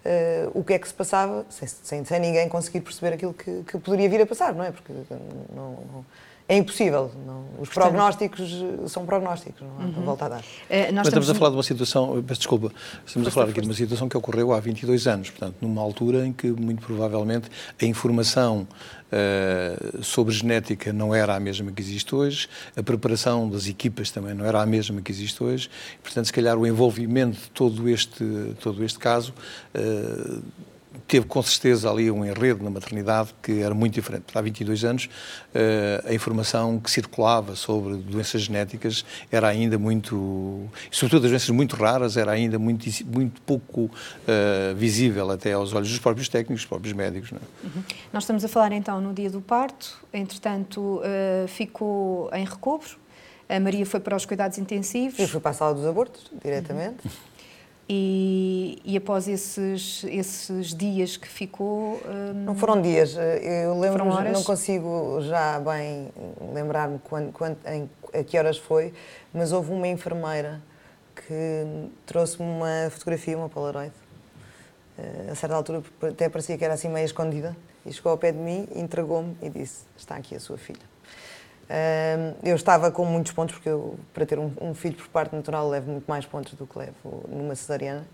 uh, 0.06 0.52
o 0.54 0.64
que 0.64 0.74
é 0.74 0.80
que 0.80 0.88
se 0.88 0.94
passava, 0.94 1.46
sem, 1.50 1.68
sem, 1.68 2.06
sem 2.06 2.20
ninguém 2.20 2.48
conseguir 2.50 2.82
perceber 2.82 3.16
aquilo 3.16 3.34
que, 3.34 3.64
que, 3.64 3.78
poderia 3.80 4.10
vir 4.10 4.22
a 4.22 4.26
passar, 4.26 4.54
não 4.54 4.64
é? 4.64 4.72
Porque 4.72 4.94
não, 5.56 5.72
não, 5.94 6.06
é 6.48 6.58
impossível. 6.58 7.12
Não, 7.26 7.42
os 7.62 7.70
Portanto, 7.70 7.92
prognósticos 7.92 8.92
são 8.92 9.06
prognósticos, 9.06 9.62
não 9.62 9.80
há 9.80 9.84
uhum. 9.84 10.04
volta 10.04 10.26
a 10.26 10.30
dar. 10.30 10.44
Nós 10.70 10.94
Mas 10.94 11.08
estamos 11.08 11.30
a 11.30 11.36
falar 11.36 11.52
de 11.52 11.58
uma 11.58 11.64
situação, 11.64 12.24
peço 12.26 12.40
desculpa, 12.40 12.72
estamos 13.06 13.28
a 13.28 13.32
falar 13.32 13.50
aqui 13.50 13.62
de 13.62 13.68
uma 13.68 13.74
situação 13.76 14.10
que 14.10 14.18
ocorreu 14.18 14.52
há 14.52 14.60
22 14.60 15.06
anos, 15.08 15.30
portanto, 15.30 15.58
numa 15.62 15.80
altura 15.80 16.26
em 16.26 16.34
que, 16.34 16.48
muito 16.48 16.84
provavelmente, 16.84 17.50
a 17.80 17.86
informação 17.86 18.68
uh, 19.12 20.04
sobre 20.04 20.34
genética 20.34 20.92
não 20.92 21.14
era 21.14 21.36
a 21.36 21.40
mesma 21.40 21.72
que 21.72 21.82
existe 21.82 22.16
hoje, 22.16 22.48
a 22.76 22.82
preparação 22.82 23.48
das 23.48 23.68
equipas 23.68 24.10
também 24.10 24.34
não 24.34 24.46
era 24.46 24.60
a 24.60 24.66
mesma 24.66 25.02
que 25.02 25.12
existe 25.12 25.44
hoje, 25.44 25.70
portanto, 26.02 26.26
se 26.26 26.34
calhar 26.34 26.58
o 26.58 26.66
envolvimento 26.66 27.38
de 27.38 27.50
todo 27.52 27.88
este, 27.88 28.56
todo 28.60 28.84
este 28.84 28.98
caso 28.98 29.34
uh, 29.76 30.42
teve 31.08 31.26
com 31.26 31.42
certeza 31.42 31.90
ali 31.90 32.10
um 32.12 32.26
enredo 32.26 32.64
na 32.64 32.70
maternidade 32.70 33.34
que 33.42 33.62
era 33.62 33.74
muito 33.74 33.94
diferente. 33.94 34.26
Há 34.34 34.42
22 34.42 34.84
anos, 34.84 35.06
uh, 35.06 36.08
a 36.08 36.14
informação 36.14 36.80
que 36.80 36.90
circulava 36.90 37.56
sobre 37.56 37.98
doenças 37.98 38.44
genéticas 38.44 39.06
era 39.32 39.48
ainda 39.48 39.78
muito, 39.78 40.70
sobretudo 40.90 41.26
as 41.26 41.32
doenças 41.32 41.50
muito 41.50 41.76
raras, 41.76 42.18
era 42.18 42.32
ainda 42.32 42.58
muito, 42.60 42.86
muito 43.06 43.42
pouco 43.42 43.82
uh, 43.82 44.76
visível 44.76 45.30
até 45.32 45.54
aos 45.54 45.74
olhos 45.74 45.90
dos 45.90 46.00
próprios 46.00 46.30
técnicos, 46.30 46.62
dos 46.62 46.66
próprios 46.66 46.94
médicos. 46.94 47.32
É? 47.32 47.66
Uhum. 47.66 47.84
Nós 48.14 48.24
estamos 48.24 48.44
a 48.44 48.48
falar 48.48 48.72
então 48.72 49.00
no 49.02 49.14
dia 49.14 49.30
do 49.30 49.42
parto, 49.42 50.00
entretanto 50.14 50.80
uh, 50.80 51.48
ficou 51.48 52.30
em 52.34 52.46
recobro, 52.46 53.02
a 53.50 53.60
Maria 53.60 53.86
foi 53.86 54.00
para 54.00 54.16
os 54.16 54.26
cuidados 54.26 54.58
intensivos. 54.58 55.20
Eu 55.20 55.28
fui 55.28 55.42
para 55.42 55.52
a 55.52 55.54
sala 55.54 55.74
dos 55.74 55.86
abortos, 55.86 56.32
diretamente. 56.42 56.96
Uhum. 57.04 57.12
E, 57.94 58.82
e, 58.86 58.96
após 58.96 59.28
esses, 59.28 60.06
esses 60.06 60.74
dias 60.74 61.18
que 61.18 61.28
ficou. 61.28 62.02
Hum, 62.08 62.46
não 62.46 62.56
foram 62.56 62.82
dias, 62.82 63.18
eu 63.18 63.78
lembro, 63.78 64.06
não 64.06 64.44
consigo 64.46 65.20
já 65.20 65.60
bem 65.60 66.10
lembrar-me 66.54 67.00
quando, 67.00 67.34
quando, 67.34 67.58
em, 67.68 67.90
a 68.18 68.24
que 68.24 68.38
horas 68.38 68.58
foi, 68.58 68.94
mas 69.34 69.52
houve 69.52 69.74
uma 69.74 69.90
enfermeira 69.90 70.62
que 71.14 71.90
trouxe-me 72.06 72.48
uma 72.48 72.90
fotografia, 72.92 73.38
uma 73.38 73.50
Polaroid. 73.50 73.92
Eh, 74.98 75.28
a 75.30 75.36
certa 75.36 75.58
altura 75.58 75.84
até 76.02 76.30
parecia 76.30 76.58
que 76.58 76.64
era 76.64 76.76
assim 76.76 76.88
meio 76.88 77.04
escondida, 77.04 77.58
e 77.86 77.92
chegou 77.92 78.14
ao 78.14 78.18
pé 78.18 78.32
de 78.32 78.38
mim, 78.38 78.70
entregou-me 78.74 79.36
e 79.42 79.50
disse: 79.50 79.84
Está 79.98 80.16
aqui 80.16 80.34
a 80.34 80.40
sua 80.40 80.58
filha 80.58 80.91
eu 82.44 82.56
estava 82.56 82.92
com 82.92 83.06
muitos 83.06 83.32
pontos, 83.32 83.56
porque 83.56 83.70
eu, 83.70 83.98
para 84.14 84.26
ter 84.26 84.38
um, 84.38 84.52
um, 84.60 84.74
filho 84.74 84.96
por 84.96 85.08
parte 85.08 85.36
natural, 85.36 85.70
levo 85.70 85.92
muito 85.92 86.06
mais 86.06 86.26
pontos 86.26 86.54
do 86.54 86.68
que 86.68 86.78
levo 86.78 87.24
numa 87.30 87.56
cesariana. 87.56 88.06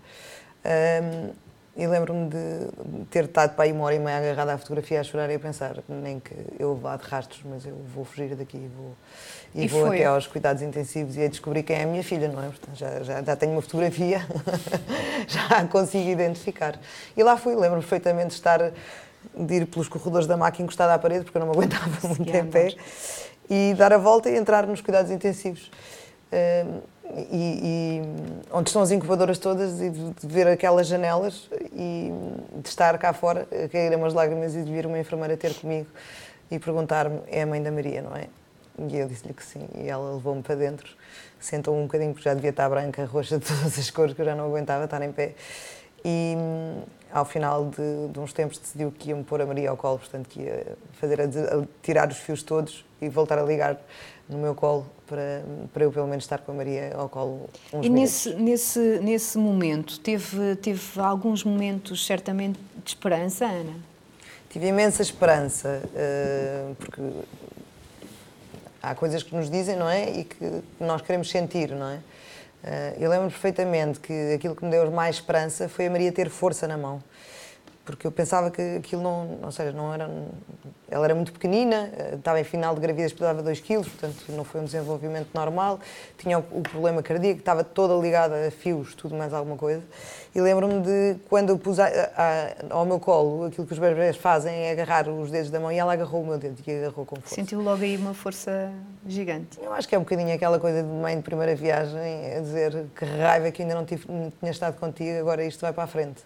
e 1.76 1.86
lembro-me 1.86 2.28
de 2.28 3.06
ter 3.10 3.24
estado 3.24 3.54
para 3.54 3.64
aí 3.64 3.72
uma 3.72 3.84
hora 3.84 3.94
e 3.94 3.98
meia 3.98 4.18
agarrada 4.18 4.54
à 4.54 4.58
fotografia 4.58 5.00
a 5.00 5.04
chorar 5.04 5.30
e 5.30 5.34
a 5.34 5.38
pensar, 5.38 5.76
nem 5.88 6.20
que 6.20 6.34
eu 6.58 6.74
vá 6.76 6.96
de 6.96 7.04
rastros, 7.04 7.40
mas 7.44 7.66
eu 7.66 7.76
vou 7.94 8.04
fugir 8.04 8.34
daqui 8.36 8.56
e 8.56 8.68
vou, 8.68 8.96
e, 9.54 9.64
e 9.64 9.68
vou 9.68 9.86
até 9.86 10.04
aos 10.04 10.26
cuidados 10.26 10.62
intensivos 10.62 11.16
e 11.16 11.24
a 11.24 11.28
descobrir 11.28 11.62
quem 11.62 11.76
é 11.76 11.82
a 11.82 11.86
minha 11.86 12.04
filha, 12.04 12.28
não 12.28 12.42
é? 12.42 12.46
Portanto, 12.46 12.76
já, 12.76 13.02
já, 13.02 13.22
já 13.22 13.36
tenho 13.36 13.52
uma 13.52 13.62
fotografia, 13.62 14.26
já 15.26 15.58
a 15.58 15.66
consigo 15.66 16.08
identificar. 16.08 16.78
E 17.16 17.22
lá 17.22 17.36
fui, 17.36 17.54
lembro-me 17.54 17.82
perfeitamente 17.82 18.28
de 18.28 18.34
estar, 18.34 18.72
de 19.36 19.54
ir 19.54 19.66
pelos 19.66 19.88
corredores 19.88 20.26
da 20.26 20.36
máquina 20.36 20.64
encostada 20.64 20.94
à 20.94 20.98
parede, 20.98 21.24
porque 21.24 21.38
eu 21.38 21.40
não 21.40 21.48
me 21.48 21.54
aguentava 21.54 21.90
muito 22.06 22.36
em 22.36 22.46
pé 22.46 22.76
e 23.48 23.74
dar 23.74 23.92
a 23.92 23.98
volta 23.98 24.30
e 24.30 24.36
entrar 24.36 24.66
nos 24.66 24.80
cuidados 24.80 25.10
intensivos. 25.10 25.70
Uh, 26.32 26.82
e, 27.30 28.02
e, 28.02 28.02
onde 28.52 28.68
estão 28.68 28.82
as 28.82 28.90
incubadoras 28.90 29.38
todas 29.38 29.80
e 29.80 29.88
de, 29.88 30.10
de, 30.10 30.26
ver 30.26 30.46
aquelas 30.46 30.86
janelas 30.86 31.48
e 31.72 32.12
de 32.60 32.68
estar 32.68 32.98
cá 32.98 33.14
fora, 33.14 33.48
a 33.64 33.68
cair 33.68 33.96
umas 33.96 34.12
lágrimas 34.12 34.54
e 34.54 34.62
de 34.62 34.70
vir 34.70 34.84
uma 34.84 34.98
enfermeira 34.98 35.36
ter 35.36 35.54
comigo 35.54 35.86
e 36.50 36.58
perguntar-me: 36.58 37.20
é 37.28 37.42
a 37.42 37.46
mãe 37.46 37.62
da 37.62 37.70
Maria, 37.70 38.02
não 38.02 38.14
é? 38.14 38.26
E 38.78 38.96
eu 38.96 39.08
disse-lhe 39.08 39.32
que 39.34 39.44
sim, 39.44 39.66
e 39.74 39.88
ela 39.88 40.14
levou-me 40.14 40.42
para 40.42 40.54
dentro, 40.54 40.94
sentou 41.40 41.76
um 41.76 41.82
bocadinho, 41.82 42.12
porque 42.12 42.28
já 42.28 42.34
devia 42.34 42.50
estar 42.50 42.68
branca, 42.68 43.04
roxa, 43.06 43.38
de 43.38 43.44
todas 43.46 43.78
as 43.78 43.90
cores, 43.90 44.14
que 44.14 44.20
eu 44.20 44.26
já 44.26 44.34
não 44.34 44.44
aguentava 44.44 44.84
estar 44.84 45.02
em 45.02 45.10
pé. 45.10 45.34
E 46.04 46.36
ao 47.12 47.24
final 47.24 47.66
de, 47.66 48.12
de 48.12 48.20
uns 48.20 48.32
tempos 48.32 48.58
decidiu 48.58 48.92
que 48.92 49.08
ia 49.08 49.16
me 49.16 49.24
pôr 49.24 49.40
a 49.40 49.46
Maria 49.46 49.70
ao 49.70 49.76
colo, 49.76 49.98
portanto 49.98 50.28
que 50.28 50.40
ia 50.40 50.76
fazer 51.00 51.20
a, 51.20 51.24
a 51.24 51.66
tirar 51.82 52.08
os 52.08 52.18
fios 52.18 52.42
todos 52.42 52.84
e 53.00 53.08
voltar 53.08 53.38
a 53.38 53.42
ligar 53.42 53.80
no 54.28 54.38
meu 54.38 54.54
colo 54.54 54.86
para, 55.06 55.42
para 55.72 55.84
eu 55.84 55.90
pelo 55.90 56.06
menos 56.06 56.24
estar 56.24 56.38
com 56.38 56.52
a 56.52 56.54
Maria 56.54 56.94
ao 56.94 57.08
colo 57.08 57.48
uns 57.72 57.86
E 57.86 57.88
nesse, 57.88 58.34
nesse, 58.34 59.00
nesse 59.02 59.38
momento, 59.38 59.98
teve, 60.00 60.56
teve 60.56 61.00
alguns 61.00 61.42
momentos 61.42 62.04
certamente 62.06 62.58
de 62.84 62.90
esperança, 62.90 63.46
Ana? 63.46 63.74
Tive 64.50 64.68
imensa 64.68 65.02
esperança, 65.02 65.82
uh, 65.84 66.74
porque 66.76 67.02
há 68.82 68.94
coisas 68.94 69.22
que 69.22 69.34
nos 69.34 69.50
dizem, 69.50 69.76
não 69.76 69.88
é? 69.88 70.10
E 70.10 70.24
que 70.24 70.62
nós 70.80 71.02
queremos 71.02 71.30
sentir, 71.30 71.70
não 71.70 71.88
é? 71.88 72.00
Uh, 72.64 73.00
eu 73.00 73.08
lembro 73.08 73.28
perfeitamente 73.30 74.00
que 74.00 74.34
aquilo 74.34 74.56
que 74.56 74.64
me 74.64 74.70
deu 74.70 74.90
mais 74.90 75.16
esperança 75.16 75.68
foi 75.68 75.86
a 75.86 75.90
Maria 75.90 76.10
ter 76.10 76.28
força 76.28 76.66
na 76.66 76.76
mão 76.76 77.02
porque 77.88 78.06
eu 78.06 78.12
pensava 78.12 78.50
que 78.50 78.76
aquilo 78.76 79.02
não, 79.02 79.38
ou 79.42 79.50
seja, 79.50 79.72
não 79.72 79.94
era, 79.94 80.06
ela 80.90 81.04
era 81.04 81.14
muito 81.14 81.32
pequenina, 81.32 81.90
eh, 81.96 82.14
estava 82.16 82.40
em 82.40 82.44
final 82.44 82.74
de 82.74 82.80
gravidez, 82.80 83.12
pesava 83.12 83.42
2 83.42 83.60
kg, 83.60 83.82
portanto 83.82 84.16
não 84.30 84.44
foi 84.44 84.60
um 84.60 84.64
desenvolvimento 84.64 85.28
normal, 85.34 85.78
tinha 86.16 86.38
o, 86.38 86.44
o, 86.50 86.62
problema 86.62 87.02
cardíaco, 87.02 87.40
estava 87.40 87.62
toda 87.62 87.94
ligada 87.94 88.46
a 88.46 88.50
fios, 88.50 88.94
tudo 88.94 89.14
mais 89.14 89.34
alguma 89.34 89.56
coisa, 89.56 89.82
e 90.34 90.40
lembro-me 90.40 90.80
de 90.80 91.16
quando 91.28 91.50
eu 91.50 91.58
pus 91.58 91.78
a, 91.78 91.86
a, 91.86 92.52
ao 92.70 92.86
meu 92.86 92.98
colo, 92.98 93.46
aquilo 93.46 93.66
que 93.66 93.72
os 93.72 93.78
bebés 93.78 94.16
fazem 94.16 94.54
é 94.54 94.72
agarrar 94.72 95.08
os 95.08 95.30
dedos 95.30 95.50
da 95.50 95.60
mão, 95.60 95.70
e 95.70 95.78
ela 95.78 95.92
agarrou 95.92 96.22
o 96.22 96.26
meu 96.26 96.38
dedo 96.38 96.58
e 96.66 96.70
agarrou 96.70 97.04
com 97.04 97.16
força. 97.16 97.34
Sentiu 97.34 97.60
logo 97.60 97.82
aí 97.82 97.96
uma 97.96 98.14
força 98.14 98.72
gigante. 99.06 99.58
Eu 99.60 99.72
acho 99.72 99.86
que 99.86 99.94
é 99.94 99.98
um 99.98 100.02
bocadinho 100.02 100.34
aquela 100.34 100.58
coisa 100.58 100.82
de 100.82 100.88
mãe 100.88 101.16
de 101.16 101.22
primeira 101.22 101.54
viagem, 101.54 102.36
a 102.36 102.40
dizer 102.40 102.86
que 102.96 103.04
raiva 103.04 103.50
que 103.50 103.62
ainda 103.62 103.74
não, 103.74 103.84
tive, 103.84 104.04
não 104.10 104.32
tinha 104.38 104.50
estado 104.50 104.78
contigo, 104.78 105.18
agora 105.18 105.44
isto 105.44 105.60
vai 105.60 105.72
para 105.72 105.84
a 105.84 105.86
frente. 105.86 106.22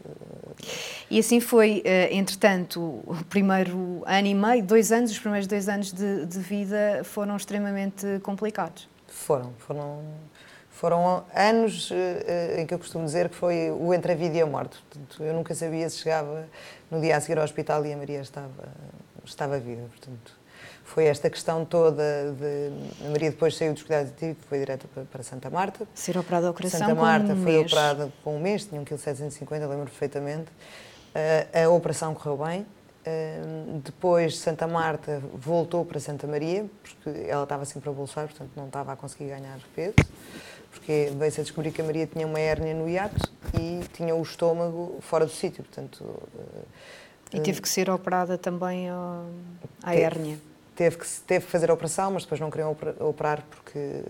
E 1.11 1.19
assim 1.19 1.40
foi, 1.40 1.83
eh, 1.85 2.09
entretanto, 2.14 2.81
o 2.81 3.16
primeiro 3.28 4.02
ano 4.07 4.26
e 4.26 4.35
meio, 4.35 4.62
dois 4.62 4.90
anos, 4.92 5.11
os 5.11 5.19
primeiros 5.19 5.47
dois 5.47 5.69
anos 5.69 5.92
de, 5.92 6.25
de 6.26 6.38
vida 6.38 7.02
foram 7.04 7.37
extremamente 7.37 8.07
complicados. 8.23 8.88
Foram, 9.07 9.52
foram, 9.59 10.02
foram 10.71 11.25
anos 11.35 11.90
uh, 11.90 11.95
em 12.59 12.66
que 12.66 12.73
eu 12.73 12.78
costumo 12.78 13.04
dizer 13.04 13.28
que 13.28 13.37
foi 13.37 13.71
o 13.71 13.92
entre 13.92 14.12
a 14.12 14.14
vida 14.14 14.38
e 14.38 14.40
a 14.40 14.47
morte. 14.47 14.83
Portanto, 14.88 15.23
eu 15.23 15.35
nunca 15.35 15.54
sabia 15.54 15.88
se 15.90 15.99
chegava 15.99 16.49
no 16.90 17.00
dia 17.00 17.16
a 17.16 17.21
seguir 17.21 17.38
ao 17.38 17.45
hospital 17.45 17.85
e 17.85 17.92
a 17.92 17.97
Maria 17.97 18.21
estava, 18.21 18.69
estava 19.25 19.59
viva. 19.59 19.83
Portanto, 19.90 20.41
foi 20.92 21.07
esta 21.07 21.31
questão 21.31 21.64
toda 21.64 22.02
de. 22.33 23.07
A 23.07 23.11
Maria 23.11 23.31
depois 23.31 23.57
saiu 23.57 23.73
dos 23.73 23.83
cuidados 23.83 24.12
de 24.12 24.37
foi 24.47 24.59
direta 24.59 24.87
para, 25.11 25.23
Santa 25.23 25.49
Marta. 25.49 25.87
Ser 25.95 26.19
operada 26.19 26.49
ao 26.49 26.54
coração 26.54 26.81
Santa 26.81 26.95
Marta 26.95 27.33
um 27.33 27.42
foi 27.42 27.52
mês. 27.52 27.73
operada 27.73 28.12
com 28.23 28.37
um 28.37 28.40
mês, 28.40 28.66
tinha 28.66 28.78
1,750 28.78 29.64
kg, 29.64 29.71
lembro 29.71 29.87
perfeitamente. 29.87 30.50
Uh, 30.50 31.64
a 31.64 31.69
operação 31.71 32.14
correu 32.14 32.45
bem. 32.45 32.61
Uh, 32.61 33.81
depois 33.83 34.37
Santa 34.38 34.66
Marta 34.66 35.23
voltou 35.35 35.83
para 35.83 35.99
Santa 35.99 36.26
Maria, 36.26 36.66
porque 36.83 37.26
ela 37.26 37.45
estava 37.45 37.64
sempre 37.64 37.88
a 37.88 37.92
bolsar, 37.92 38.26
portanto 38.26 38.50
não 38.54 38.66
estava 38.66 38.92
a 38.92 38.97
conseguir 38.97 39.31
ganhar 39.31 39.59
peso, 39.75 39.95
porque 40.71 41.11
veio-se 41.16 41.40
a 41.40 41.42
descobrir 41.42 41.73
que 41.73 41.81
a 41.81 41.85
Maria 41.85 42.07
tinha 42.07 42.26
uma 42.26 42.38
hérnia 42.38 42.75
no 42.75 42.87
hiato 42.87 43.33
e 43.59 43.81
tinha 43.95 44.14
o 44.14 44.21
estômago 44.21 44.99
fora 45.00 45.25
do 45.25 45.33
sítio, 45.33 45.64
portanto... 45.64 46.02
Uh, 46.02 46.66
e 47.33 47.40
teve 47.40 47.62
que 47.62 47.69
ser 47.69 47.88
operada 47.88 48.37
também 48.37 48.90
à 48.90 49.95
hérnia? 49.95 50.38
Teve 50.75 50.97
que, 50.97 51.07
teve 51.26 51.45
que 51.45 51.50
fazer 51.50 51.71
a 51.71 51.75
operação, 51.75 52.12
mas 52.12 52.23
depois 52.23 52.41
não 52.41 52.50
queriam 52.50 52.76
operar 53.00 53.43
porque... 53.50 54.02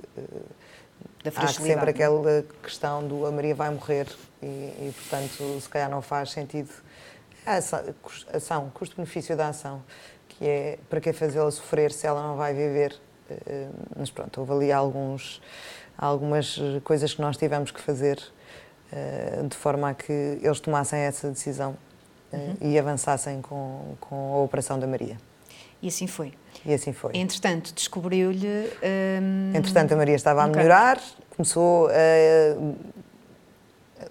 Há 1.36 1.46
sempre 1.48 1.90
aquela 1.90 2.44
questão 2.62 3.06
do 3.06 3.26
a 3.26 3.30
Maria 3.30 3.54
vai 3.54 3.70
morrer 3.70 4.08
e, 4.42 4.46
e 4.46 4.94
portanto, 4.96 5.60
se 5.60 5.68
calhar 5.68 5.88
não 5.88 6.02
faz 6.02 6.30
sentido 6.30 6.70
a 7.46 7.56
ação, 8.36 8.70
custo-benefício 8.70 9.36
da 9.36 9.48
ação, 9.48 9.82
que 10.28 10.46
é 10.46 10.78
para 10.88 11.00
que 11.00 11.12
fazê-la 11.12 11.50
sofrer 11.50 11.92
se 11.92 12.06
ela 12.06 12.22
não 12.22 12.36
vai 12.36 12.54
viver. 12.54 12.98
Eh, 13.30 13.68
mas 13.96 14.10
pronto, 14.10 14.40
houve 14.40 14.52
ali 14.52 14.72
alguns, 14.72 15.40
algumas 15.96 16.58
coisas 16.84 17.14
que 17.14 17.20
nós 17.20 17.36
tivemos 17.36 17.70
que 17.70 17.80
fazer 17.80 18.22
eh, 18.92 19.42
de 19.48 19.56
forma 19.56 19.90
a 19.90 19.94
que 19.94 20.12
eles 20.12 20.60
tomassem 20.60 21.00
essa 21.00 21.30
decisão 21.30 21.76
eh, 22.32 22.36
uhum. 22.36 22.56
e 22.60 22.78
avançassem 22.78 23.40
com, 23.42 23.96
com 24.00 24.34
a 24.34 24.38
operação 24.38 24.78
da 24.78 24.86
Maria. 24.86 25.18
E 25.80 25.88
assim 25.88 26.06
foi. 26.06 26.32
E 26.64 26.74
assim 26.74 26.92
foi. 26.92 27.12
Entretanto, 27.14 27.72
descobriu-lhe. 27.74 28.70
Hum, 28.82 29.52
Entretanto, 29.54 29.92
a 29.92 29.96
Maria 29.96 30.14
estava 30.14 30.42
a 30.42 30.46
melhorar, 30.46 31.00
começou 31.36 31.88
a 31.88 31.92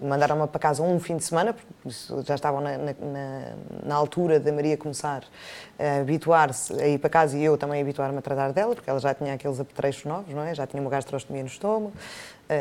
mandaram-me 0.00 0.46
para 0.46 0.58
casa 0.58 0.82
um 0.82 0.98
fim 0.98 1.16
de 1.16 1.24
semana, 1.24 1.54
porque 1.54 1.88
já 2.24 2.34
estavam 2.34 2.60
na, 2.60 2.78
na, 2.78 2.94
na 3.84 3.94
altura 3.94 4.40
da 4.40 4.52
Maria 4.52 4.76
começar 4.76 5.24
a 5.78 6.00
habituar-se 6.00 6.72
a 6.80 6.88
ir 6.88 6.98
para 6.98 7.10
casa 7.10 7.36
e 7.36 7.44
eu 7.44 7.56
também 7.56 7.80
habituar-me 7.80 8.18
a 8.18 8.22
tratar 8.22 8.52
dela, 8.52 8.74
porque 8.74 8.88
ela 8.88 9.00
já 9.00 9.14
tinha 9.14 9.34
aqueles 9.34 9.58
apetrechos 9.60 10.04
novos, 10.04 10.32
não 10.34 10.42
é? 10.42 10.54
já 10.54 10.66
tinha 10.66 10.80
uma 10.80 10.90
gastrostomia 10.90 11.42
no 11.42 11.48
estômago, 11.48 11.92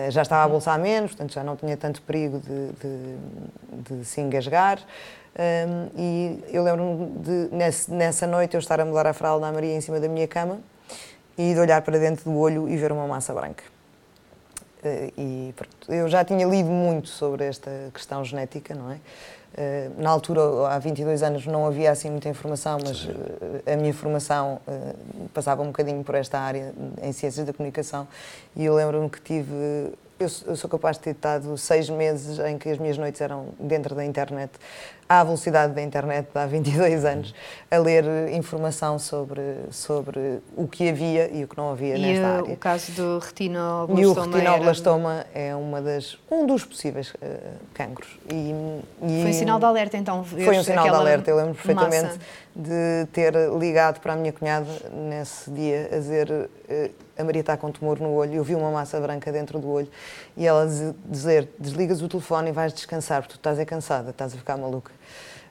já 0.09 0.21
estava 0.21 0.43
a 0.43 0.47
bolsar 0.47 0.79
menos, 0.79 1.11
portanto 1.11 1.33
já 1.33 1.43
não 1.43 1.55
tinha 1.55 1.75
tanto 1.77 2.01
perigo 2.01 2.39
de, 2.39 2.71
de, 2.73 3.95
de 3.95 4.05
se 4.05 4.21
engasgar. 4.21 4.79
Um, 5.33 5.89
e 5.97 6.43
eu 6.49 6.63
lembro-me 6.63 7.17
de, 7.19 7.49
nessa 7.93 8.27
noite, 8.27 8.55
eu 8.55 8.59
estar 8.59 8.79
a 8.81 8.85
mudar 8.85 9.07
a 9.07 9.13
fralda 9.13 9.47
à 9.47 9.51
Maria 9.51 9.73
em 9.73 9.81
cima 9.81 9.99
da 9.99 10.07
minha 10.07 10.27
cama 10.27 10.59
e 11.37 11.53
de 11.53 11.59
olhar 11.59 11.81
para 11.81 11.97
dentro 11.97 12.25
do 12.25 12.37
olho 12.37 12.67
e 12.67 12.75
ver 12.75 12.91
uma 12.91 13.07
massa 13.07 13.33
branca. 13.33 13.63
Eh, 14.83 15.11
e 15.17 15.53
pronto, 15.55 15.91
eu 15.91 16.09
já 16.09 16.25
tinha 16.25 16.45
lido 16.45 16.69
muito 16.69 17.07
sobre 17.07 17.45
esta 17.45 17.71
questão 17.93 18.25
genética, 18.25 18.75
não 18.75 18.91
é? 18.91 18.97
Eh, 19.55 19.89
na 19.97 20.09
altura, 20.09 20.41
há 20.69 20.79
22 20.79 21.23
anos, 21.23 21.45
não 21.45 21.65
havia 21.65 21.91
assim 21.91 22.09
muita 22.09 22.29
informação, 22.29 22.77
mas 22.83 23.07
eh, 23.65 23.73
a 23.73 23.75
minha 23.75 23.93
formação 23.93 24.59
passava 25.33 25.61
um 25.61 25.67
bocadinho 25.67 26.03
por 26.03 26.15
esta 26.15 26.39
área 26.39 26.73
em 27.01 27.11
ciências 27.11 27.45
da 27.45 27.53
comunicação. 27.53 28.07
E 28.55 28.65
eu 28.65 28.75
lembro-me 28.75 29.09
que 29.09 29.21
tive 29.21 29.93
Eu, 30.21 30.27
eu 30.45 30.55
sou 30.55 30.69
capaz 30.69 30.97
de 30.97 31.03
ter 31.03 31.11
estado 31.11 31.57
seis 31.57 31.89
meses 31.89 32.37
em 32.37 32.55
que 32.55 32.69
as 32.69 32.77
minhas 32.77 32.95
noites 32.95 33.19
eram 33.19 33.47
dentro 33.59 33.95
da 33.95 34.05
internet, 34.05 34.51
à 35.09 35.23
velocidade 35.23 35.73
da 35.73 35.81
internet 35.81 36.27
há 36.35 36.45
22 36.45 37.03
anos, 37.05 37.33
a 37.71 37.77
ler 37.79 38.31
informação 38.31 38.99
sobre, 38.99 39.41
sobre 39.71 40.39
o 40.55 40.67
que 40.67 40.89
havia 40.89 41.27
e 41.35 41.43
o 41.43 41.47
que 41.47 41.57
não 41.57 41.71
havia 41.71 41.97
e 41.97 42.01
nesta 42.01 42.27
área. 42.27 42.53
o 42.53 42.55
caso 42.55 42.91
do 42.91 43.17
retinoblastoma 43.17 43.99
E 43.99 44.05
o 44.05 44.13
retinoblastoma 44.13 45.25
era... 45.33 45.47
é 45.47 45.55
uma 45.55 45.81
das, 45.81 46.19
um 46.29 46.45
dos 46.45 46.63
possíveis 46.63 47.09
uh, 47.15 47.15
cancros. 47.73 48.19
E, 48.31 48.53
e, 49.01 49.21
Foi 49.23 49.31
um 49.31 49.33
sinal 49.33 49.57
de 49.57 49.65
alerta, 49.65 49.97
então? 49.97 50.23
Foi 50.23 50.59
um 50.59 50.63
sinal 50.63 50.87
de 50.87 50.95
alerta, 50.95 51.31
eu 51.31 51.35
lembro 51.35 51.55
perfeitamente 51.55 52.03
massa. 52.03 52.19
de 52.55 53.07
ter 53.11 53.33
ligado 53.57 53.99
para 53.99 54.13
a 54.13 54.15
minha 54.15 54.31
cunhada 54.31 54.67
nesse 54.93 55.49
dia 55.49 55.89
a 55.91 55.95
dizer 55.97 56.29
uh, 56.29 57.10
a 57.21 57.23
Maria 57.25 57.41
está 57.41 57.55
com 57.55 57.67
um 57.67 57.71
tumor 57.71 57.99
no 57.99 58.11
olho, 58.13 58.33
eu 58.33 58.43
vi 58.43 58.55
uma 58.55 58.71
massa 58.71 58.99
branca 58.99 59.31
dentro 59.31 59.59
do 59.59 59.69
olho 59.69 59.87
e 60.35 60.45
ela 60.45 60.67
dizer 61.05 61.49
desligas 61.57 62.01
o 62.01 62.07
telefone 62.07 62.49
e 62.49 62.51
vais 62.51 62.73
descansar 62.73 63.21
porque 63.21 63.33
tu 63.33 63.37
estás 63.37 63.59
é 63.59 63.65
cansada, 63.65 64.09
estás 64.09 64.33
a 64.33 64.37
ficar 64.37 64.57
maluca. 64.57 64.91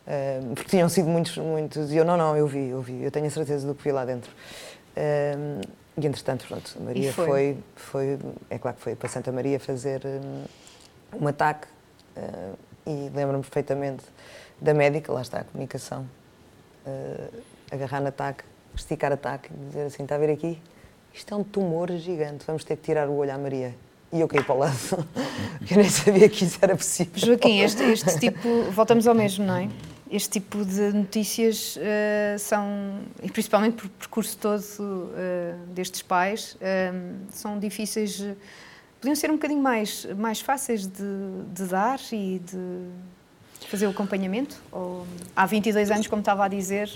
Uh, 0.06 0.54
porque 0.54 0.70
tinham 0.70 0.88
sido 0.88 1.08
muitos, 1.08 1.36
muitos, 1.36 1.92
e 1.92 1.96
eu 1.96 2.04
não, 2.04 2.16
não, 2.16 2.36
eu 2.36 2.46
vi, 2.46 2.68
eu 2.68 2.80
vi, 2.80 3.02
eu 3.02 3.10
tenho 3.10 3.26
a 3.26 3.30
certeza 3.30 3.66
do 3.66 3.74
que 3.74 3.84
vi 3.84 3.92
lá 3.92 4.04
dentro. 4.04 4.30
Uh, 4.96 5.60
e 5.96 6.06
entretanto, 6.06 6.46
pronto, 6.48 6.74
a 6.80 6.82
Maria 6.82 7.12
foi? 7.12 7.26
foi? 7.26 7.58
foi, 7.76 8.18
é 8.48 8.58
claro 8.58 8.76
que 8.76 8.82
foi 8.82 8.94
para 8.96 9.08
Santa 9.08 9.30
Maria 9.30 9.60
fazer 9.60 10.02
um, 10.04 10.44
um 11.22 11.28
ataque 11.28 11.68
uh, 12.16 12.58
e 12.86 13.10
lembro-me 13.14 13.42
perfeitamente 13.42 14.04
da 14.60 14.74
médica, 14.74 15.12
lá 15.12 15.22
está 15.22 15.40
a 15.40 15.44
comunicação, 15.44 16.06
agarrar 17.70 18.00
no 18.00 18.08
ataque, 18.08 18.44
esticar 18.74 19.12
ataque 19.12 19.48
dizer 19.68 19.82
assim, 19.82 20.02
está 20.02 20.16
a 20.16 20.18
ver 20.18 20.30
aqui? 20.30 20.60
Isto 21.12 21.34
é 21.34 21.36
um 21.36 21.44
tumor 21.44 21.90
gigante, 21.92 22.44
vamos 22.46 22.64
ter 22.64 22.76
que 22.76 22.82
tirar 22.82 23.08
o 23.08 23.16
olho 23.16 23.32
à 23.32 23.38
Maria. 23.38 23.74
E 24.12 24.20
eu 24.20 24.26
caí 24.26 24.42
para 24.42 24.54
o 24.54 24.58
lado, 24.58 24.76
eu 25.70 25.76
nem 25.76 25.88
sabia 25.88 26.28
que 26.28 26.44
isso 26.44 26.58
era 26.60 26.76
possível. 26.76 27.12
Joaquim, 27.14 27.60
este, 27.60 27.82
este 27.84 28.18
tipo, 28.18 28.64
voltamos 28.72 29.06
ao 29.06 29.14
mesmo, 29.14 29.44
não 29.44 29.56
é? 29.56 29.68
Este 30.10 30.40
tipo 30.40 30.64
de 30.64 30.92
notícias 30.92 31.76
uh, 31.76 32.36
são, 32.36 32.98
e 33.22 33.30
principalmente 33.30 33.76
por 33.76 33.88
percurso 33.88 34.36
todo 34.36 34.60
uh, 34.60 35.66
destes 35.68 36.02
pais, 36.02 36.54
uh, 36.56 37.16
são 37.30 37.56
difíceis, 37.60 38.20
podiam 39.00 39.14
ser 39.14 39.30
um 39.30 39.34
bocadinho 39.34 39.62
mais, 39.62 40.04
mais 40.16 40.40
fáceis 40.40 40.84
de, 40.88 41.04
de 41.54 41.64
dar 41.66 42.00
e 42.10 42.40
de 42.40 42.88
fazer 43.68 43.86
o 43.86 43.90
acompanhamento? 43.90 44.56
Ou, 44.72 45.06
há 45.36 45.46
22 45.46 45.92
anos, 45.92 46.08
como 46.08 46.20
estava 46.20 46.44
a 46.44 46.48
dizer, 46.48 46.90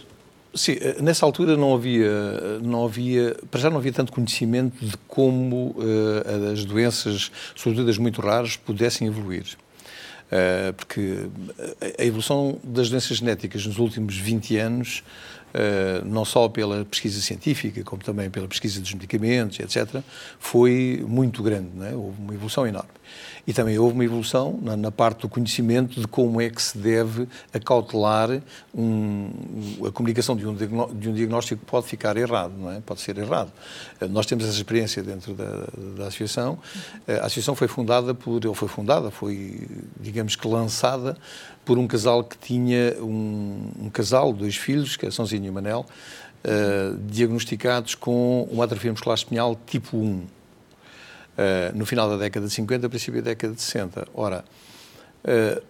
Sim, 0.54 0.76
eh, 0.80 1.02
nessa 1.02 1.26
altura 1.26 1.56
não 1.56 1.74
havia, 1.74 2.60
não 2.62 2.84
havia, 2.84 3.36
para 3.50 3.60
já 3.60 3.68
não 3.68 3.78
havia 3.78 3.92
tanto 3.92 4.12
conhecimento 4.12 4.84
de 4.84 4.96
como 5.08 5.74
uh, 5.76 6.52
as 6.52 6.64
doenças, 6.64 7.32
sobretudo 7.56 7.90
as 7.90 7.98
muito 7.98 8.20
raras, 8.20 8.56
pudessem 8.56 9.08
evoluir. 9.08 9.56
Uh, 10.24 10.72
porque 10.74 11.26
a 11.98 12.04
evolução 12.04 12.58
das 12.62 12.88
doenças 12.88 13.16
genéticas 13.18 13.66
nos 13.66 13.78
últimos 13.78 14.16
20 14.16 14.56
anos, 14.56 15.02
não 16.04 16.24
só 16.24 16.48
pela 16.48 16.84
pesquisa 16.84 17.20
científica, 17.20 17.82
como 17.84 18.02
também 18.02 18.28
pela 18.28 18.48
pesquisa 18.48 18.80
dos 18.80 18.92
medicamentos, 18.92 19.60
etc., 19.60 20.02
foi 20.38 21.04
muito 21.06 21.42
grande, 21.42 21.70
é? 21.82 21.94
houve 21.94 22.20
uma 22.20 22.34
evolução 22.34 22.66
enorme. 22.66 22.90
E 23.46 23.52
também 23.52 23.78
houve 23.78 23.94
uma 23.94 24.04
evolução 24.04 24.58
na, 24.62 24.76
na, 24.76 24.90
parte 24.90 25.20
do 25.20 25.28
conhecimento 25.28 26.00
de 26.00 26.06
como 26.06 26.40
é 26.40 26.48
que 26.48 26.62
se 26.62 26.78
deve 26.78 27.28
acautelar 27.52 28.40
um, 28.74 29.30
a 29.86 29.92
comunicação 29.92 30.34
de 30.34 30.46
um, 30.46 30.54
de 30.54 31.08
um 31.08 31.12
diagnóstico 31.12 31.60
que 31.62 31.70
pode 31.70 31.86
ficar 31.86 32.16
errado, 32.16 32.54
não 32.56 32.70
é? 32.70 32.80
Pode 32.80 33.02
ser 33.02 33.18
errado. 33.18 33.52
Eh, 34.00 34.08
nós 34.08 34.24
temos 34.24 34.44
essa 34.44 34.56
experiência 34.56 35.02
dentro 35.02 35.34
da, 35.34 35.66
da 35.96 36.06
associação. 36.06 36.58
Eh, 37.06 37.16
a 37.16 37.26
associação 37.26 37.54
foi 37.54 37.68
fundada 37.68 38.14
por, 38.14 38.44
ou 38.46 38.54
foi 38.54 38.68
fundada, 38.68 39.10
foi, 39.10 39.68
digamos 40.00 40.36
que 40.36 40.48
lançada 40.48 41.16
por 41.64 41.78
um 41.78 41.86
casal 41.86 42.22
que 42.22 42.36
tinha 42.36 42.96
um, 43.00 43.70
um 43.80 43.90
casal, 43.90 44.32
dois 44.32 44.56
filhos, 44.56 44.96
que 44.96 45.06
é 45.06 45.10
Sãozinho 45.10 45.46
e 45.46 45.50
Manel, 45.50 45.86
uh, 46.44 46.98
diagnosticados 47.06 47.94
com 47.94 48.42
uma 48.50 48.64
atrofia 48.64 48.90
muscular 48.90 49.16
espinhal 49.16 49.58
tipo 49.66 49.96
1. 49.96 50.02
Uh, 50.06 50.26
no 51.74 51.84
final 51.84 52.08
da 52.08 52.16
década 52.16 52.46
de 52.46 52.52
50, 52.52 52.88
princípio 52.88 53.22
da 53.22 53.30
década 53.30 53.54
de 53.54 53.62
60. 53.62 54.06
Ora, 54.14 54.44
uh, 55.24 55.62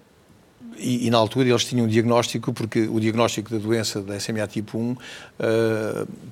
e, 0.77 1.07
e, 1.07 1.11
na 1.11 1.19
altura 1.19 1.49
eles 1.49 1.65
tinham 1.65 1.87
um 1.87 1.89
diagnóstico, 1.89 2.53
porque 2.53 2.89
o 2.89 2.99
diagnóstico 2.99 3.51
da 3.51 3.59
doença 3.59 4.03
da 4.03 4.19
SMA 4.19 4.47
tipo 4.47 4.77
1 4.77 4.93
uh, 4.93 4.97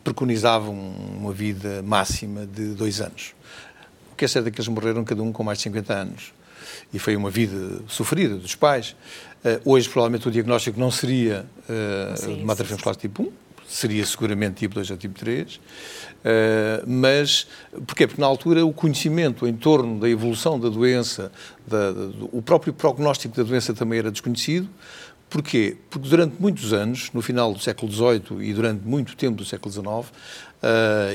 preconizava 0.03 0.68
uma 0.70 1.33
vida 1.33 1.83
máxima 1.83 2.46
de 2.46 2.75
dois 2.75 3.01
anos. 3.01 3.35
O 4.12 4.16
que 4.16 4.25
é 4.25 4.29
certo 4.29 4.48
é 4.48 4.51
que 4.51 4.61
eles 4.61 4.68
morreram 4.68 5.05
cada 5.05 5.22
um 5.22 5.33
com 5.33 5.44
mais 5.44 5.59
de 5.59 5.64
50 5.64 5.94
anos. 5.94 6.33
E 6.93 6.99
foi 6.99 7.17
uma 7.17 7.31
vida 7.31 7.81
sofrida 7.89 8.37
dos 8.37 8.55
pais. 8.55 8.97
Uh, 9.45 9.73
hoje, 9.73 9.89
provavelmente, 9.89 10.29
o 10.29 10.31
diagnóstico 10.31 10.79
não 10.79 10.91
seria 10.91 11.47
uh, 11.69 12.37
de 12.37 12.43
uma 12.43 12.53
atrofia 12.53 12.77
muscular 12.77 12.97
tipo 12.97 13.23
1, 13.25 13.33
seria 13.67 14.05
seguramente 14.07 14.57
tipo 14.57 14.75
2 14.75 14.91
ou 14.91 14.97
tipo 14.97 15.19
3. 15.19 15.57
Uh, 15.57 15.61
mas, 16.87 17.49
porquê? 17.87 18.07
Porque 18.07 18.21
na 18.21 18.27
altura 18.27 18.65
o 18.65 18.73
conhecimento 18.73 19.47
em 19.47 19.55
torno 19.55 19.99
da 19.99 20.09
evolução 20.09 20.61
da 20.61 20.69
doença, 20.69 21.33
da, 21.67 21.91
da, 21.91 22.11
o 22.31 22.41
próprio 22.41 22.73
prognóstico 22.73 23.35
da 23.35 23.43
doença 23.43 23.75
também 23.75 23.99
era 23.99 24.11
desconhecido. 24.11 24.69
Porquê? 25.33 25.79
Porque 25.88 26.11
durante 26.11 26.37
muitos 26.38 26.75
anos, 26.75 27.11
no 27.14 27.23
final 27.23 27.55
do 27.55 27.59
século 27.59 27.90
XVIII 27.90 28.42
e 28.42 28.53
durante 28.53 28.87
muito 28.87 29.16
tempo 29.16 29.38
do 29.38 29.47
século 29.47 29.73
XIX, 29.73 29.87
uh, 29.87 30.12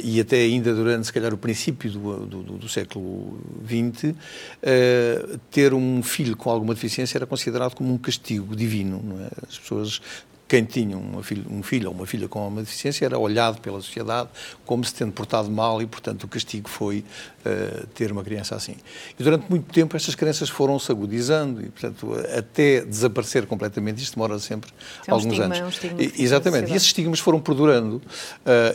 e 0.04 0.20
até 0.20 0.38
ainda 0.38 0.74
durante, 0.74 1.06
se 1.06 1.14
calhar, 1.14 1.32
o 1.36 1.38
princípio 1.38 1.92
do, 1.92 2.26
do, 2.26 2.44
do 2.58 2.68
século 2.68 3.40
XX, 3.64 4.06
uh, 4.06 5.38
ter 5.52 5.72
um 5.72 6.02
filho 6.02 6.36
com 6.36 6.50
alguma 6.50 6.74
deficiência 6.74 7.20
era 7.20 7.28
considerado 7.28 7.76
como 7.76 7.94
um 7.94 7.98
castigo 8.00 8.56
divino. 8.56 9.04
É? 9.22 9.46
As 9.48 9.60
pessoas 9.60 10.02
quem 10.48 10.64
tinha 10.64 10.98
uma 10.98 11.22
filho, 11.22 11.46
um 11.50 11.62
filho 11.62 11.90
ou 11.90 11.94
uma 11.94 12.06
filha 12.06 12.28
com 12.28 12.48
uma 12.48 12.62
deficiência 12.62 13.06
era 13.06 13.18
olhado 13.18 13.60
pela 13.60 13.82
sociedade 13.82 14.30
como 14.66 14.84
se 14.84 14.94
tendo 14.94 15.12
portado 15.12 15.50
mal 15.52 15.82
e, 15.82 15.86
portanto, 15.86 16.24
o 16.24 16.28
castigo 16.28 16.70
foi 16.70 17.04
uh, 17.46 17.88
ter 17.88 18.12
uma 18.12 18.24
criança 18.24 18.56
assim. 18.56 18.76
E 19.20 19.24
durante 19.24 19.50
muito 19.50 19.72
tempo 19.74 19.96
estas 19.96 20.16
crenças 20.16 20.50
foram-se 20.50 20.92
agudizando 20.92 21.62
e, 21.62 21.70
portanto, 21.70 22.14
até 22.38 22.82
desaparecer 22.82 23.46
completamente, 23.46 24.02
isto 24.02 24.16
demora 24.16 24.40
sempre 24.40 24.72
é 25.06 25.12
um 25.12 25.16
alguns 25.16 25.34
estigma, 25.34 25.46
anos. 25.46 25.58
É 25.58 25.66
um 25.66 25.70
estigma 25.70 26.02
e, 26.02 26.14
exatamente, 26.24 26.72
e 26.72 26.76
esses 26.76 26.88
estigmas 26.88 27.20
foram 27.20 27.40
perdurando. 27.40 27.96
Uh, 27.98 28.02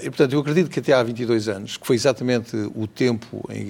e, 0.03 0.11
portanto, 0.11 0.33
eu 0.33 0.41
acredito 0.41 0.71
que 0.71 0.79
até 0.79 0.93
há 0.93 1.03
22 1.03 1.49
anos, 1.49 1.77
que 1.77 1.87
foi 1.87 1.97
exatamente 1.97 2.57
o 2.75 2.87
tempo 2.87 3.49
em, 3.51 3.63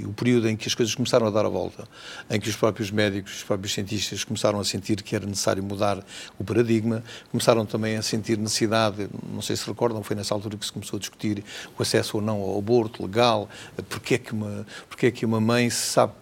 e 0.00 0.04
o 0.06 0.12
período 0.12 0.48
em 0.48 0.56
que 0.56 0.68
as 0.68 0.74
coisas 0.74 0.94
começaram 0.94 1.26
a 1.26 1.30
dar 1.30 1.44
a 1.44 1.48
volta, 1.48 1.84
em 2.30 2.40
que 2.40 2.48
os 2.48 2.56
próprios 2.56 2.90
médicos, 2.90 3.36
os 3.36 3.44
próprios 3.44 3.72
cientistas 3.72 4.24
começaram 4.24 4.58
a 4.58 4.64
sentir 4.64 5.02
que 5.02 5.14
era 5.14 5.26
necessário 5.26 5.62
mudar 5.62 6.04
o 6.38 6.44
paradigma, 6.44 7.02
começaram 7.44 7.66
também 7.66 7.96
a 7.96 8.02
sentir 8.02 8.38
necessidade, 8.38 9.06
não 9.30 9.42
sei 9.42 9.54
se 9.54 9.66
recordam, 9.66 10.02
foi 10.02 10.16
nessa 10.16 10.32
altura 10.32 10.56
que 10.56 10.64
se 10.64 10.72
começou 10.72 10.96
a 10.96 11.00
discutir 11.00 11.44
o 11.78 11.82
acesso 11.82 12.16
ou 12.16 12.22
não 12.22 12.40
ao 12.40 12.58
aborto 12.58 13.02
legal, 13.02 13.50
porque 13.88 14.14
é 14.14 14.18
que 14.18 14.32
uma, 14.32 14.66
porque 14.88 15.06
é 15.06 15.10
que 15.10 15.26
uma 15.26 15.40
mãe 15.40 15.68
sabe 15.68 16.14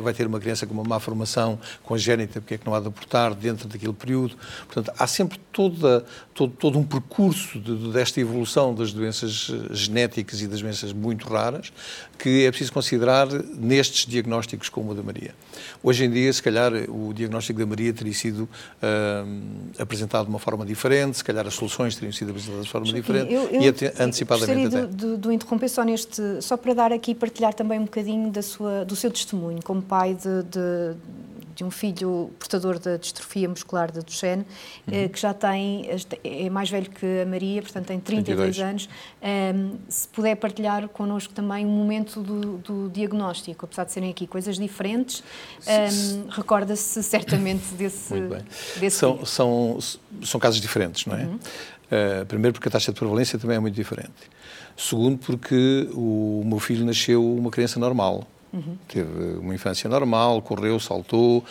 vai 0.00 0.12
ter 0.12 0.26
uma 0.26 0.40
criança 0.40 0.66
com 0.66 0.74
uma 0.74 0.84
má 0.84 1.00
formação 1.00 1.58
congénita, 1.82 2.40
porque 2.40 2.54
é 2.54 2.58
que 2.58 2.66
não 2.66 2.74
há 2.74 2.80
de 2.80 2.86
abortar 2.86 3.34
dentro 3.34 3.68
daquele 3.68 3.92
período. 3.92 4.36
Portanto, 4.66 4.94
há 4.98 5.06
sempre 5.06 5.38
toda, 5.52 6.04
todo, 6.34 6.52
todo 6.52 6.78
um 6.78 6.84
percurso 6.84 7.58
de, 7.58 7.92
desta 7.92 8.20
evolução 8.20 8.74
das 8.74 8.92
doenças 8.92 9.50
eh, 9.50 9.74
genéticas 9.74 10.40
e 10.40 10.46
das 10.46 10.60
doenças 10.60 10.92
muito 10.92 11.28
raras 11.28 11.72
que 12.18 12.44
é 12.44 12.50
preciso 12.50 12.72
considerar 12.72 13.28
nestes 13.54 14.06
diagnósticos 14.06 14.68
como 14.68 14.92
o 14.92 14.94
da 14.94 15.02
Maria. 15.02 15.34
Hoje 15.82 16.04
em 16.04 16.10
dia, 16.10 16.32
se 16.32 16.42
calhar, 16.42 16.72
o 16.88 17.12
diagnóstico 17.12 17.58
da 17.58 17.66
Maria 17.66 17.92
teria 17.92 18.12
sido 18.12 18.42
uh, 18.42 19.78
apresentado 19.78 20.24
de 20.24 20.30
uma 20.30 20.38
forma 20.38 20.64
diferente, 20.64 21.18
se 21.18 21.24
calhar 21.24 21.46
as 21.46 21.54
soluções 21.54 21.94
teriam 21.94 22.12
sido 22.12 22.30
apresentadas 22.30 22.64
de 22.64 22.70
forma 22.70 22.92
diferente 22.92 23.32
eu, 23.32 23.42
eu, 23.44 23.62
e 23.62 23.68
até, 23.68 23.92
antecipadamente 24.02 24.62
gostaria 24.62 24.84
até. 24.84 24.96
Do, 24.96 25.18
do, 25.18 25.32
interromper 25.32 25.68
só 25.68 25.82
neste, 25.82 26.22
só 26.40 26.56
para 26.56 26.74
dar 26.74 26.92
aqui 26.92 27.14
partilhar 27.14 27.52
também 27.54 27.78
um 27.78 27.84
bocadinho 27.84 28.30
da 28.30 28.42
sua, 28.42 28.84
do 28.84 28.96
seu 28.96 29.10
testemunho 29.10 29.62
como 29.62 29.75
pai 29.80 30.14
de, 30.14 30.42
de 30.44 30.96
de 31.56 31.64
um 31.64 31.70
filho 31.70 32.30
portador 32.38 32.78
da 32.78 32.98
distrofia 32.98 33.48
muscular 33.48 33.90
da 33.90 34.02
Duchenne, 34.02 34.44
eh, 34.86 35.04
uhum. 35.04 35.08
que 35.08 35.18
já 35.18 35.32
tem, 35.32 35.88
é 36.22 36.50
mais 36.50 36.68
velho 36.68 36.90
que 36.90 37.22
a 37.22 37.26
Maria, 37.26 37.62
portanto 37.62 37.86
tem 37.86 37.98
32 37.98 38.46
22. 38.46 38.70
anos. 38.70 38.84
Um, 38.86 39.26
ehm, 39.26 39.70
se 39.88 40.06
puder 40.08 40.36
partilhar 40.36 40.86
connosco 40.88 41.32
também 41.32 41.64
um 41.64 41.70
momento 41.70 42.20
do, 42.20 42.58
do 42.58 42.90
diagnóstico, 42.90 43.64
apesar 43.64 43.84
de 43.84 43.92
serem 43.92 44.10
aqui 44.10 44.26
coisas 44.26 44.58
diferentes, 44.58 45.24
um, 45.66 45.70
ehm, 45.70 46.28
recorda-se 46.28 47.02
certamente 47.02 47.64
desse. 47.74 48.12
Muito 48.12 48.34
bem. 48.34 48.44
Desse 48.78 48.98
são, 48.98 49.24
são, 49.24 49.78
são 50.22 50.38
casos 50.38 50.60
diferentes, 50.60 51.06
não 51.06 51.16
é? 51.16 51.22
Uhum. 51.22 51.38
Uh, 51.86 52.26
primeiro, 52.26 52.52
porque 52.52 52.68
a 52.68 52.70
taxa 52.70 52.92
de 52.92 52.98
prevalência 52.98 53.38
também 53.38 53.56
é 53.56 53.60
muito 53.60 53.74
diferente. 53.74 54.12
Segundo, 54.76 55.16
porque 55.18 55.88
o 55.94 56.42
meu 56.44 56.58
filho 56.58 56.84
nasceu 56.84 57.24
uma 57.24 57.50
criança 57.50 57.80
normal. 57.80 58.26
Uhum. 58.56 58.78
Teve 58.88 59.36
uma 59.38 59.54
infância 59.54 59.88
normal, 59.88 60.40
correu, 60.40 60.80
saltou, 60.80 61.44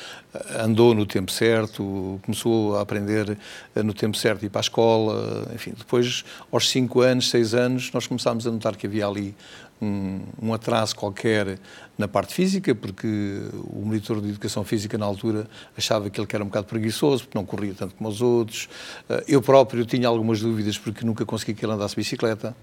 andou 0.57 0.95
no 0.95 1.05
tempo 1.05 1.31
certo, 1.31 2.19
começou 2.23 2.77
a 2.77 2.81
aprender 2.81 3.37
no 3.75 3.93
tempo 3.93 4.17
certo 4.17 4.43
ir 4.43 4.49
para 4.49 4.59
a 4.59 4.63
escola, 4.63 5.47
enfim. 5.53 5.73
Depois, 5.77 6.25
aos 6.51 6.67
5 6.67 7.01
anos, 7.01 7.29
6 7.29 7.53
anos, 7.53 7.91
nós 7.93 8.07
começámos 8.07 8.47
a 8.47 8.51
notar 8.51 8.75
que 8.75 8.87
havia 8.87 9.05
ali 9.05 9.35
um, 9.81 10.21
um, 10.41 10.53
atraso 10.53 10.95
qualquer 10.95 11.59
na 11.97 12.07
parte 12.07 12.33
física, 12.33 12.73
porque 12.73 13.07
o 13.53 13.81
monitor 13.85 14.21
de 14.21 14.29
educação 14.29 14.63
física 14.63 14.97
na 14.97 15.05
altura 15.05 15.47
achava 15.77 16.09
que 16.09 16.19
ele 16.19 16.27
era 16.31 16.43
um 16.43 16.47
bocado 16.47 16.67
preguiçoso, 16.67 17.23
porque 17.23 17.37
não 17.37 17.45
corria 17.45 17.73
tanto 17.73 17.95
como 17.95 18.09
os 18.09 18.21
outros. 18.21 18.69
Uh, 19.09 19.23
eu 19.27 19.41
próprio 19.41 19.85
tinha 19.85 20.07
algumas 20.07 20.39
dúvidas 20.41 20.77
porque 20.77 21.05
nunca 21.05 21.25
consegui 21.25 21.53
que 21.53 21.65
ele 21.65 21.73
andasse 21.73 21.95
bicicleta. 21.95 22.55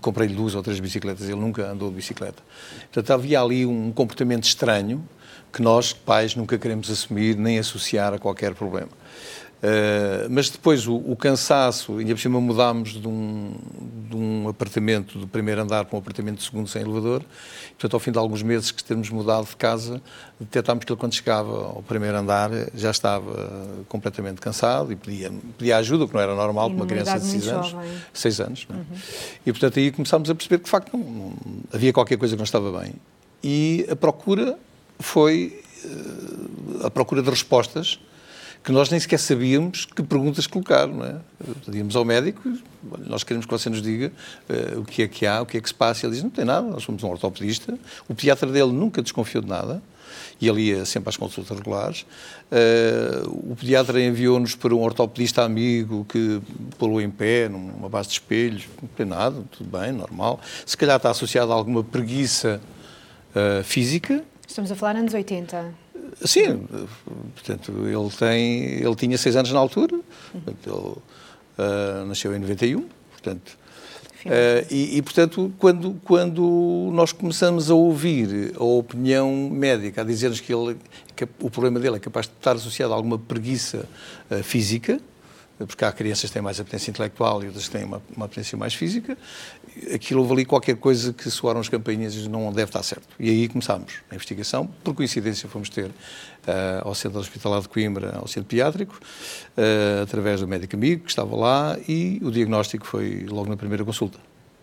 Comprei-lhe 0.00 0.34
duas 0.34 0.54
ou 0.54 0.62
três 0.62 0.80
bicicletas, 0.80 1.28
ele 1.28 1.40
nunca 1.40 1.70
andou 1.70 1.90
de 1.90 1.96
bicicleta. 1.96 2.42
Portanto, 2.92 3.10
havia 3.12 3.40
ali 3.40 3.66
um 3.66 3.92
comportamento 3.92 4.44
estranho 4.44 5.06
que 5.52 5.62
nós, 5.62 5.92
pais, 5.92 6.34
nunca 6.34 6.58
queremos 6.58 6.90
assumir 6.90 7.36
nem 7.36 7.60
associar 7.60 8.12
a 8.12 8.18
qualquer 8.18 8.54
problema. 8.54 8.88
Uh, 9.62 10.28
mas 10.28 10.50
depois 10.50 10.86
o, 10.86 10.94
o, 10.94 11.16
cansaço, 11.16 11.96
ainda 11.96 12.14
por 12.14 12.20
cima 12.20 12.38
mudámos 12.38 13.00
de 13.00 13.08
um, 13.08 13.54
de 14.10 14.14
um 14.14 14.46
apartamento 14.46 15.18
do 15.18 15.26
primeiro 15.26 15.62
andar 15.62 15.86
para 15.86 15.96
um 15.96 15.98
apartamento 16.00 16.36
de 16.36 16.44
segundo 16.44 16.68
sem 16.68 16.82
elevador. 16.82 17.22
E, 17.22 17.70
portanto, 17.70 17.94
ao 17.94 18.00
fim 18.00 18.12
de 18.12 18.18
alguns 18.18 18.42
meses 18.42 18.70
que 18.70 18.84
termos 18.84 19.08
mudado 19.08 19.46
de 19.46 19.56
casa, 19.56 20.02
detectámos 20.38 20.84
que 20.84 20.92
ele, 20.92 21.00
quando 21.00 21.14
chegava 21.14 21.50
ao 21.50 21.82
primeiro 21.82 22.14
andar, 22.18 22.50
já 22.74 22.90
estava 22.90 23.84
completamente 23.88 24.38
cansado 24.38 24.92
e 24.92 24.96
pedia, 24.96 25.32
pedia 25.56 25.78
ajuda, 25.78 26.04
o 26.04 26.08
que 26.08 26.14
não 26.14 26.20
era 26.20 26.34
normal 26.34 26.68
para 26.68 26.76
uma 26.76 26.86
criança 26.86 27.18
de 27.18 27.24
6 27.24 27.48
anos. 27.48 27.68
Jovem. 27.68 27.90
6 28.12 28.40
anos 28.40 28.66
é? 28.68 28.72
uhum. 28.72 28.84
E, 29.46 29.52
portanto, 29.52 29.78
aí 29.78 29.90
começámos 29.90 30.28
a 30.28 30.34
perceber 30.34 30.58
que, 30.58 30.64
de 30.64 30.70
facto, 30.70 30.94
não, 30.94 31.02
não, 31.02 31.32
havia 31.72 31.92
qualquer 31.92 32.18
coisa 32.18 32.34
que 32.34 32.38
não 32.38 32.44
estava 32.44 32.80
bem. 32.80 32.92
E 33.42 33.86
a 33.90 33.96
procura 33.96 34.58
foi 35.00 35.62
uh, 35.84 36.86
a 36.86 36.90
procura 36.90 37.22
de 37.22 37.30
respostas 37.30 37.98
que 38.64 38.72
nós 38.72 38.88
nem 38.88 38.98
sequer 38.98 39.18
sabíamos 39.18 39.84
que 39.84 40.02
perguntas 40.02 40.46
colocar, 40.46 40.86
não 40.86 41.04
é? 41.04 41.16
Pedíamos 41.66 41.94
ao 41.94 42.04
médico, 42.04 42.50
nós 43.00 43.22
queremos 43.22 43.44
que 43.44 43.52
você 43.52 43.68
nos 43.68 43.82
diga 43.82 44.10
uh, 44.48 44.80
o 44.80 44.84
que 44.86 45.02
é 45.02 45.08
que 45.08 45.26
há, 45.26 45.42
o 45.42 45.46
que 45.46 45.58
é 45.58 45.60
que 45.60 45.68
se 45.68 45.74
passa. 45.74 46.06
Ele 46.06 46.14
diz, 46.14 46.22
não 46.22 46.30
tem 46.30 46.46
nada, 46.46 46.66
nós 46.66 46.82
somos 46.82 47.02
um 47.02 47.10
ortopedista. 47.10 47.78
O 48.08 48.14
pediatra 48.14 48.50
dele 48.50 48.72
nunca 48.72 49.02
desconfiou 49.02 49.42
de 49.42 49.50
nada 49.50 49.82
e 50.40 50.48
ele 50.48 50.62
ia 50.62 50.86
sempre 50.86 51.10
às 51.10 51.16
consultas 51.16 51.58
regulares. 51.58 52.06
Uh, 52.50 53.52
o 53.52 53.54
pediatra 53.54 54.02
enviou-nos 54.02 54.54
para 54.54 54.74
um 54.74 54.80
ortopedista 54.80 55.42
amigo 55.42 56.06
que 56.08 56.40
pô-lo 56.78 57.02
em 57.02 57.10
pé, 57.10 57.50
numa 57.50 57.90
base 57.90 58.08
de 58.08 58.14
espelhos, 58.14 58.66
não 58.80 58.88
tem 58.88 59.04
nada, 59.04 59.44
tudo 59.52 59.78
bem, 59.78 59.92
normal. 59.92 60.40
Se 60.64 60.74
calhar 60.74 60.96
está 60.96 61.10
associado 61.10 61.52
a 61.52 61.54
alguma 61.54 61.84
preguiça 61.84 62.62
uh, 63.36 63.62
física. 63.62 64.24
Estamos 64.48 64.72
a 64.72 64.74
falar 64.74 64.96
anos 64.96 65.12
80. 65.12 65.83
Sim, 66.24 66.66
portanto, 67.34 67.72
ele, 67.86 68.10
tem, 68.18 68.62
ele 68.82 68.94
tinha 68.94 69.18
seis 69.18 69.36
anos 69.36 69.52
na 69.52 69.58
altura, 69.58 69.98
portanto, 70.32 71.04
ele 71.58 71.66
uh, 71.68 72.06
nasceu 72.06 72.34
em 72.34 72.38
91, 72.38 72.86
portanto, 73.12 73.58
Uh, 74.24 74.64
e, 74.70 74.96
e, 74.96 75.02
portanto, 75.02 75.52
quando, 75.58 76.00
quando 76.02 76.90
nós 76.94 77.12
começamos 77.12 77.70
a 77.70 77.74
ouvir 77.74 78.54
a 78.58 78.64
opinião 78.64 79.30
médica 79.50 80.00
a 80.00 80.04
dizer-nos 80.04 80.40
que, 80.40 80.50
ele, 80.50 80.78
que 81.14 81.28
o 81.40 81.50
problema 81.50 81.78
dele 81.78 81.96
é 81.96 81.98
capaz 81.98 82.26
de 82.26 82.32
estar 82.32 82.52
associado 82.52 82.94
a 82.94 82.96
alguma 82.96 83.18
preguiça 83.18 83.86
uh, 84.30 84.42
física, 84.42 84.98
porque 85.58 85.84
há 85.84 85.92
crianças 85.92 86.30
que 86.30 86.32
têm 86.32 86.42
mais 86.42 86.58
apetência 86.58 86.90
intelectual 86.90 87.42
e 87.42 87.46
outras 87.46 87.66
que 87.66 87.70
têm 87.70 87.84
uma, 87.84 88.02
uma 88.16 88.26
apetência 88.26 88.58
mais 88.58 88.74
física, 88.74 89.16
aquilo 89.94 90.20
houve 90.20 90.32
ali 90.32 90.44
qualquer 90.44 90.76
coisa 90.76 91.12
que 91.12 91.30
soaram 91.30 91.60
as 91.60 91.68
campainhas 91.68 92.14
e 92.14 92.28
não 92.28 92.52
deve 92.52 92.70
estar 92.70 92.82
certo. 92.82 93.08
E 93.18 93.30
aí 93.30 93.48
começámos 93.48 93.94
a 94.10 94.14
investigação, 94.14 94.66
por 94.82 94.94
coincidência 94.94 95.48
fomos 95.48 95.68
ter 95.68 95.86
uh, 95.86 95.92
ao 96.82 96.94
Centro 96.94 97.20
Hospitalar 97.20 97.60
de 97.60 97.68
Coimbra, 97.68 98.16
ao 98.16 98.26
Centro 98.26 98.48
Pediátrico, 98.48 98.98
uh, 99.56 100.02
através 100.02 100.40
do 100.40 100.48
médico 100.48 100.74
amigo 100.74 101.04
que 101.04 101.10
estava 101.10 101.36
lá 101.36 101.78
e 101.86 102.20
o 102.22 102.30
diagnóstico 102.30 102.86
foi 102.86 103.24
logo 103.28 103.48
na 103.48 103.56
primeira 103.56 103.84
consulta. 103.84 104.18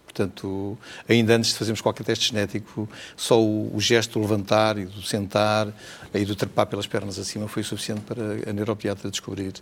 Portanto, 0.06 0.78
ainda 1.08 1.38
antes 1.38 1.52
de 1.52 1.58
fazermos 1.58 1.80
qualquer 1.80 2.04
teste 2.04 2.34
genético, 2.34 2.88
só 3.16 3.42
o, 3.42 3.74
o 3.74 3.80
gesto 3.80 4.20
do 4.20 4.20
levantar 4.20 4.78
e 4.78 4.84
do 4.84 5.02
sentar 5.02 5.74
e 6.14 6.26
do 6.26 6.36
trepar 6.36 6.68
pelas 6.68 6.86
pernas 6.86 7.18
acima 7.18 7.48
foi 7.48 7.64
suficiente 7.64 8.02
para 8.02 8.50
a 8.50 8.52
neuropediatra 8.52 9.10
descobrir 9.10 9.54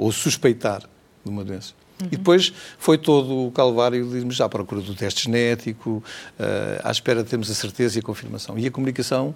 ou 0.00 0.10
suspeitar 0.10 0.80
de 1.22 1.30
uma 1.30 1.44
doença. 1.44 1.74
Uhum. 2.00 2.06
E 2.06 2.16
depois 2.16 2.50
foi 2.78 2.96
todo 2.96 3.46
o 3.46 3.50
calvário 3.50 4.08
de 4.08 4.16
irmos 4.16 4.40
à 4.40 4.48
procura 4.48 4.80
do 4.80 4.94
teste 4.94 5.24
genético, 5.24 6.02
uh, 6.38 6.80
à 6.82 6.90
espera 6.90 7.22
de 7.22 7.28
termos 7.28 7.50
a 7.50 7.54
certeza 7.54 7.98
e 7.98 8.00
a 8.00 8.02
confirmação. 8.02 8.58
E 8.58 8.66
a 8.66 8.70
comunicação, 8.70 9.34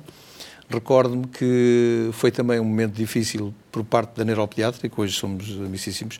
recordo-me 0.66 1.26
que 1.26 2.08
foi 2.12 2.30
também 2.30 2.58
um 2.58 2.64
momento 2.64 2.94
difícil 2.94 3.54
por 3.70 3.84
parte 3.84 4.16
da 4.16 4.24
neuropediatra, 4.24 4.88
que 4.88 4.98
hoje 4.98 5.12
somos 5.12 5.50
amicíssimos, 5.50 6.18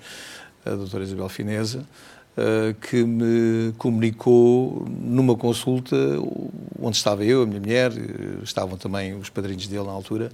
a 0.66 0.70
doutora 0.70 1.04
Isabel 1.04 1.28
Fineza, 1.30 1.86
que 2.80 3.04
me 3.04 3.72
comunicou 3.78 4.86
numa 4.88 5.36
consulta 5.36 5.96
onde 6.80 6.96
estava 6.96 7.24
eu, 7.24 7.42
a 7.42 7.46
minha 7.46 7.60
mulher, 7.60 7.92
estavam 8.42 8.76
também 8.76 9.14
os 9.14 9.30
padrinhos 9.30 9.66
dele 9.66 9.84
na 9.84 9.92
altura, 9.92 10.32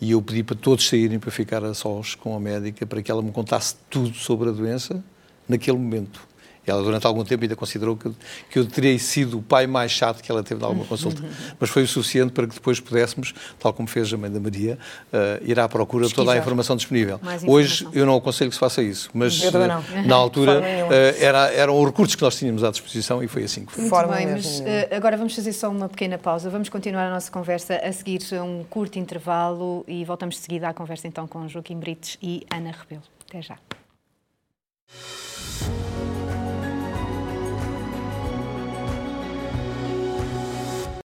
e 0.00 0.12
eu 0.12 0.22
pedi 0.22 0.42
para 0.42 0.56
todos 0.56 0.88
saírem 0.88 1.18
para 1.18 1.30
ficar 1.30 1.62
a 1.62 1.74
sós 1.74 2.14
com 2.14 2.34
a 2.34 2.40
médica 2.40 2.86
para 2.86 3.02
que 3.02 3.10
ela 3.10 3.22
me 3.22 3.32
contasse 3.32 3.76
tudo 3.90 4.14
sobre 4.14 4.48
a 4.48 4.52
doença 4.52 5.02
naquele 5.48 5.76
momento. 5.76 6.26
Ela, 6.66 6.82
durante 6.82 7.06
algum 7.06 7.24
tempo, 7.24 7.44
ainda 7.44 7.56
considerou 7.56 7.96
que, 7.96 8.10
que 8.50 8.58
eu 8.58 8.66
teria 8.66 8.98
sido 8.98 9.38
o 9.38 9.42
pai 9.42 9.66
mais 9.66 9.92
chato 9.92 10.22
que 10.22 10.30
ela 10.30 10.42
teve 10.42 10.62
em 10.62 10.64
alguma 10.64 10.84
consulta. 10.86 11.22
Mas 11.58 11.70
foi 11.70 11.84
o 11.84 11.88
suficiente 11.88 12.32
para 12.32 12.46
que 12.46 12.54
depois 12.54 12.80
pudéssemos, 12.80 13.34
tal 13.58 13.72
como 13.72 13.88
fez 13.88 14.12
a 14.12 14.16
mãe 14.16 14.30
da 14.30 14.40
Maria, 14.40 14.78
uh, 15.12 15.44
ir 15.44 15.58
à 15.60 15.68
procura 15.68 16.06
de 16.06 16.14
toda 16.14 16.32
a 16.32 16.36
informação 16.36 16.76
disponível. 16.76 17.16
Informação. 17.16 17.48
Hoje, 17.48 17.88
eu 17.92 18.04
não 18.04 18.16
aconselho 18.16 18.50
que 18.50 18.56
se 18.56 18.60
faça 18.60 18.82
isso, 18.82 19.10
mas 19.14 19.40
uh, 19.42 19.52
na 20.06 20.14
altura 20.14 20.60
uh, 20.60 21.22
era, 21.22 21.52
eram 21.52 21.78
os 21.78 21.86
recursos 21.86 22.14
que 22.14 22.22
nós 22.22 22.36
tínhamos 22.36 22.64
à 22.64 22.70
disposição 22.70 23.22
e 23.22 23.28
foi 23.28 23.44
assim 23.44 23.64
que 23.64 23.72
foi. 23.72 23.84
Muito 23.84 24.08
bem, 24.08 24.26
mas 24.26 24.62
agora 24.94 25.16
vamos 25.16 25.34
fazer 25.34 25.52
só 25.52 25.70
uma 25.70 25.88
pequena 25.88 26.18
pausa. 26.18 26.50
Vamos 26.50 26.68
continuar 26.68 27.06
a 27.06 27.10
nossa 27.10 27.30
conversa 27.30 27.76
a 27.76 27.92
seguir 27.92 28.20
um 28.42 28.64
curto 28.64 28.98
intervalo 28.98 29.84
e 29.86 30.04
voltamos 30.04 30.36
de 30.36 30.40
seguida 30.40 30.68
à 30.68 30.74
conversa 30.74 31.06
então 31.06 31.26
com 31.26 31.46
Joaquim 31.48 31.78
Brites 31.78 32.18
e 32.22 32.44
Ana 32.50 32.72
Rebelo. 32.72 33.02
Até 33.28 33.42
já. 33.42 33.58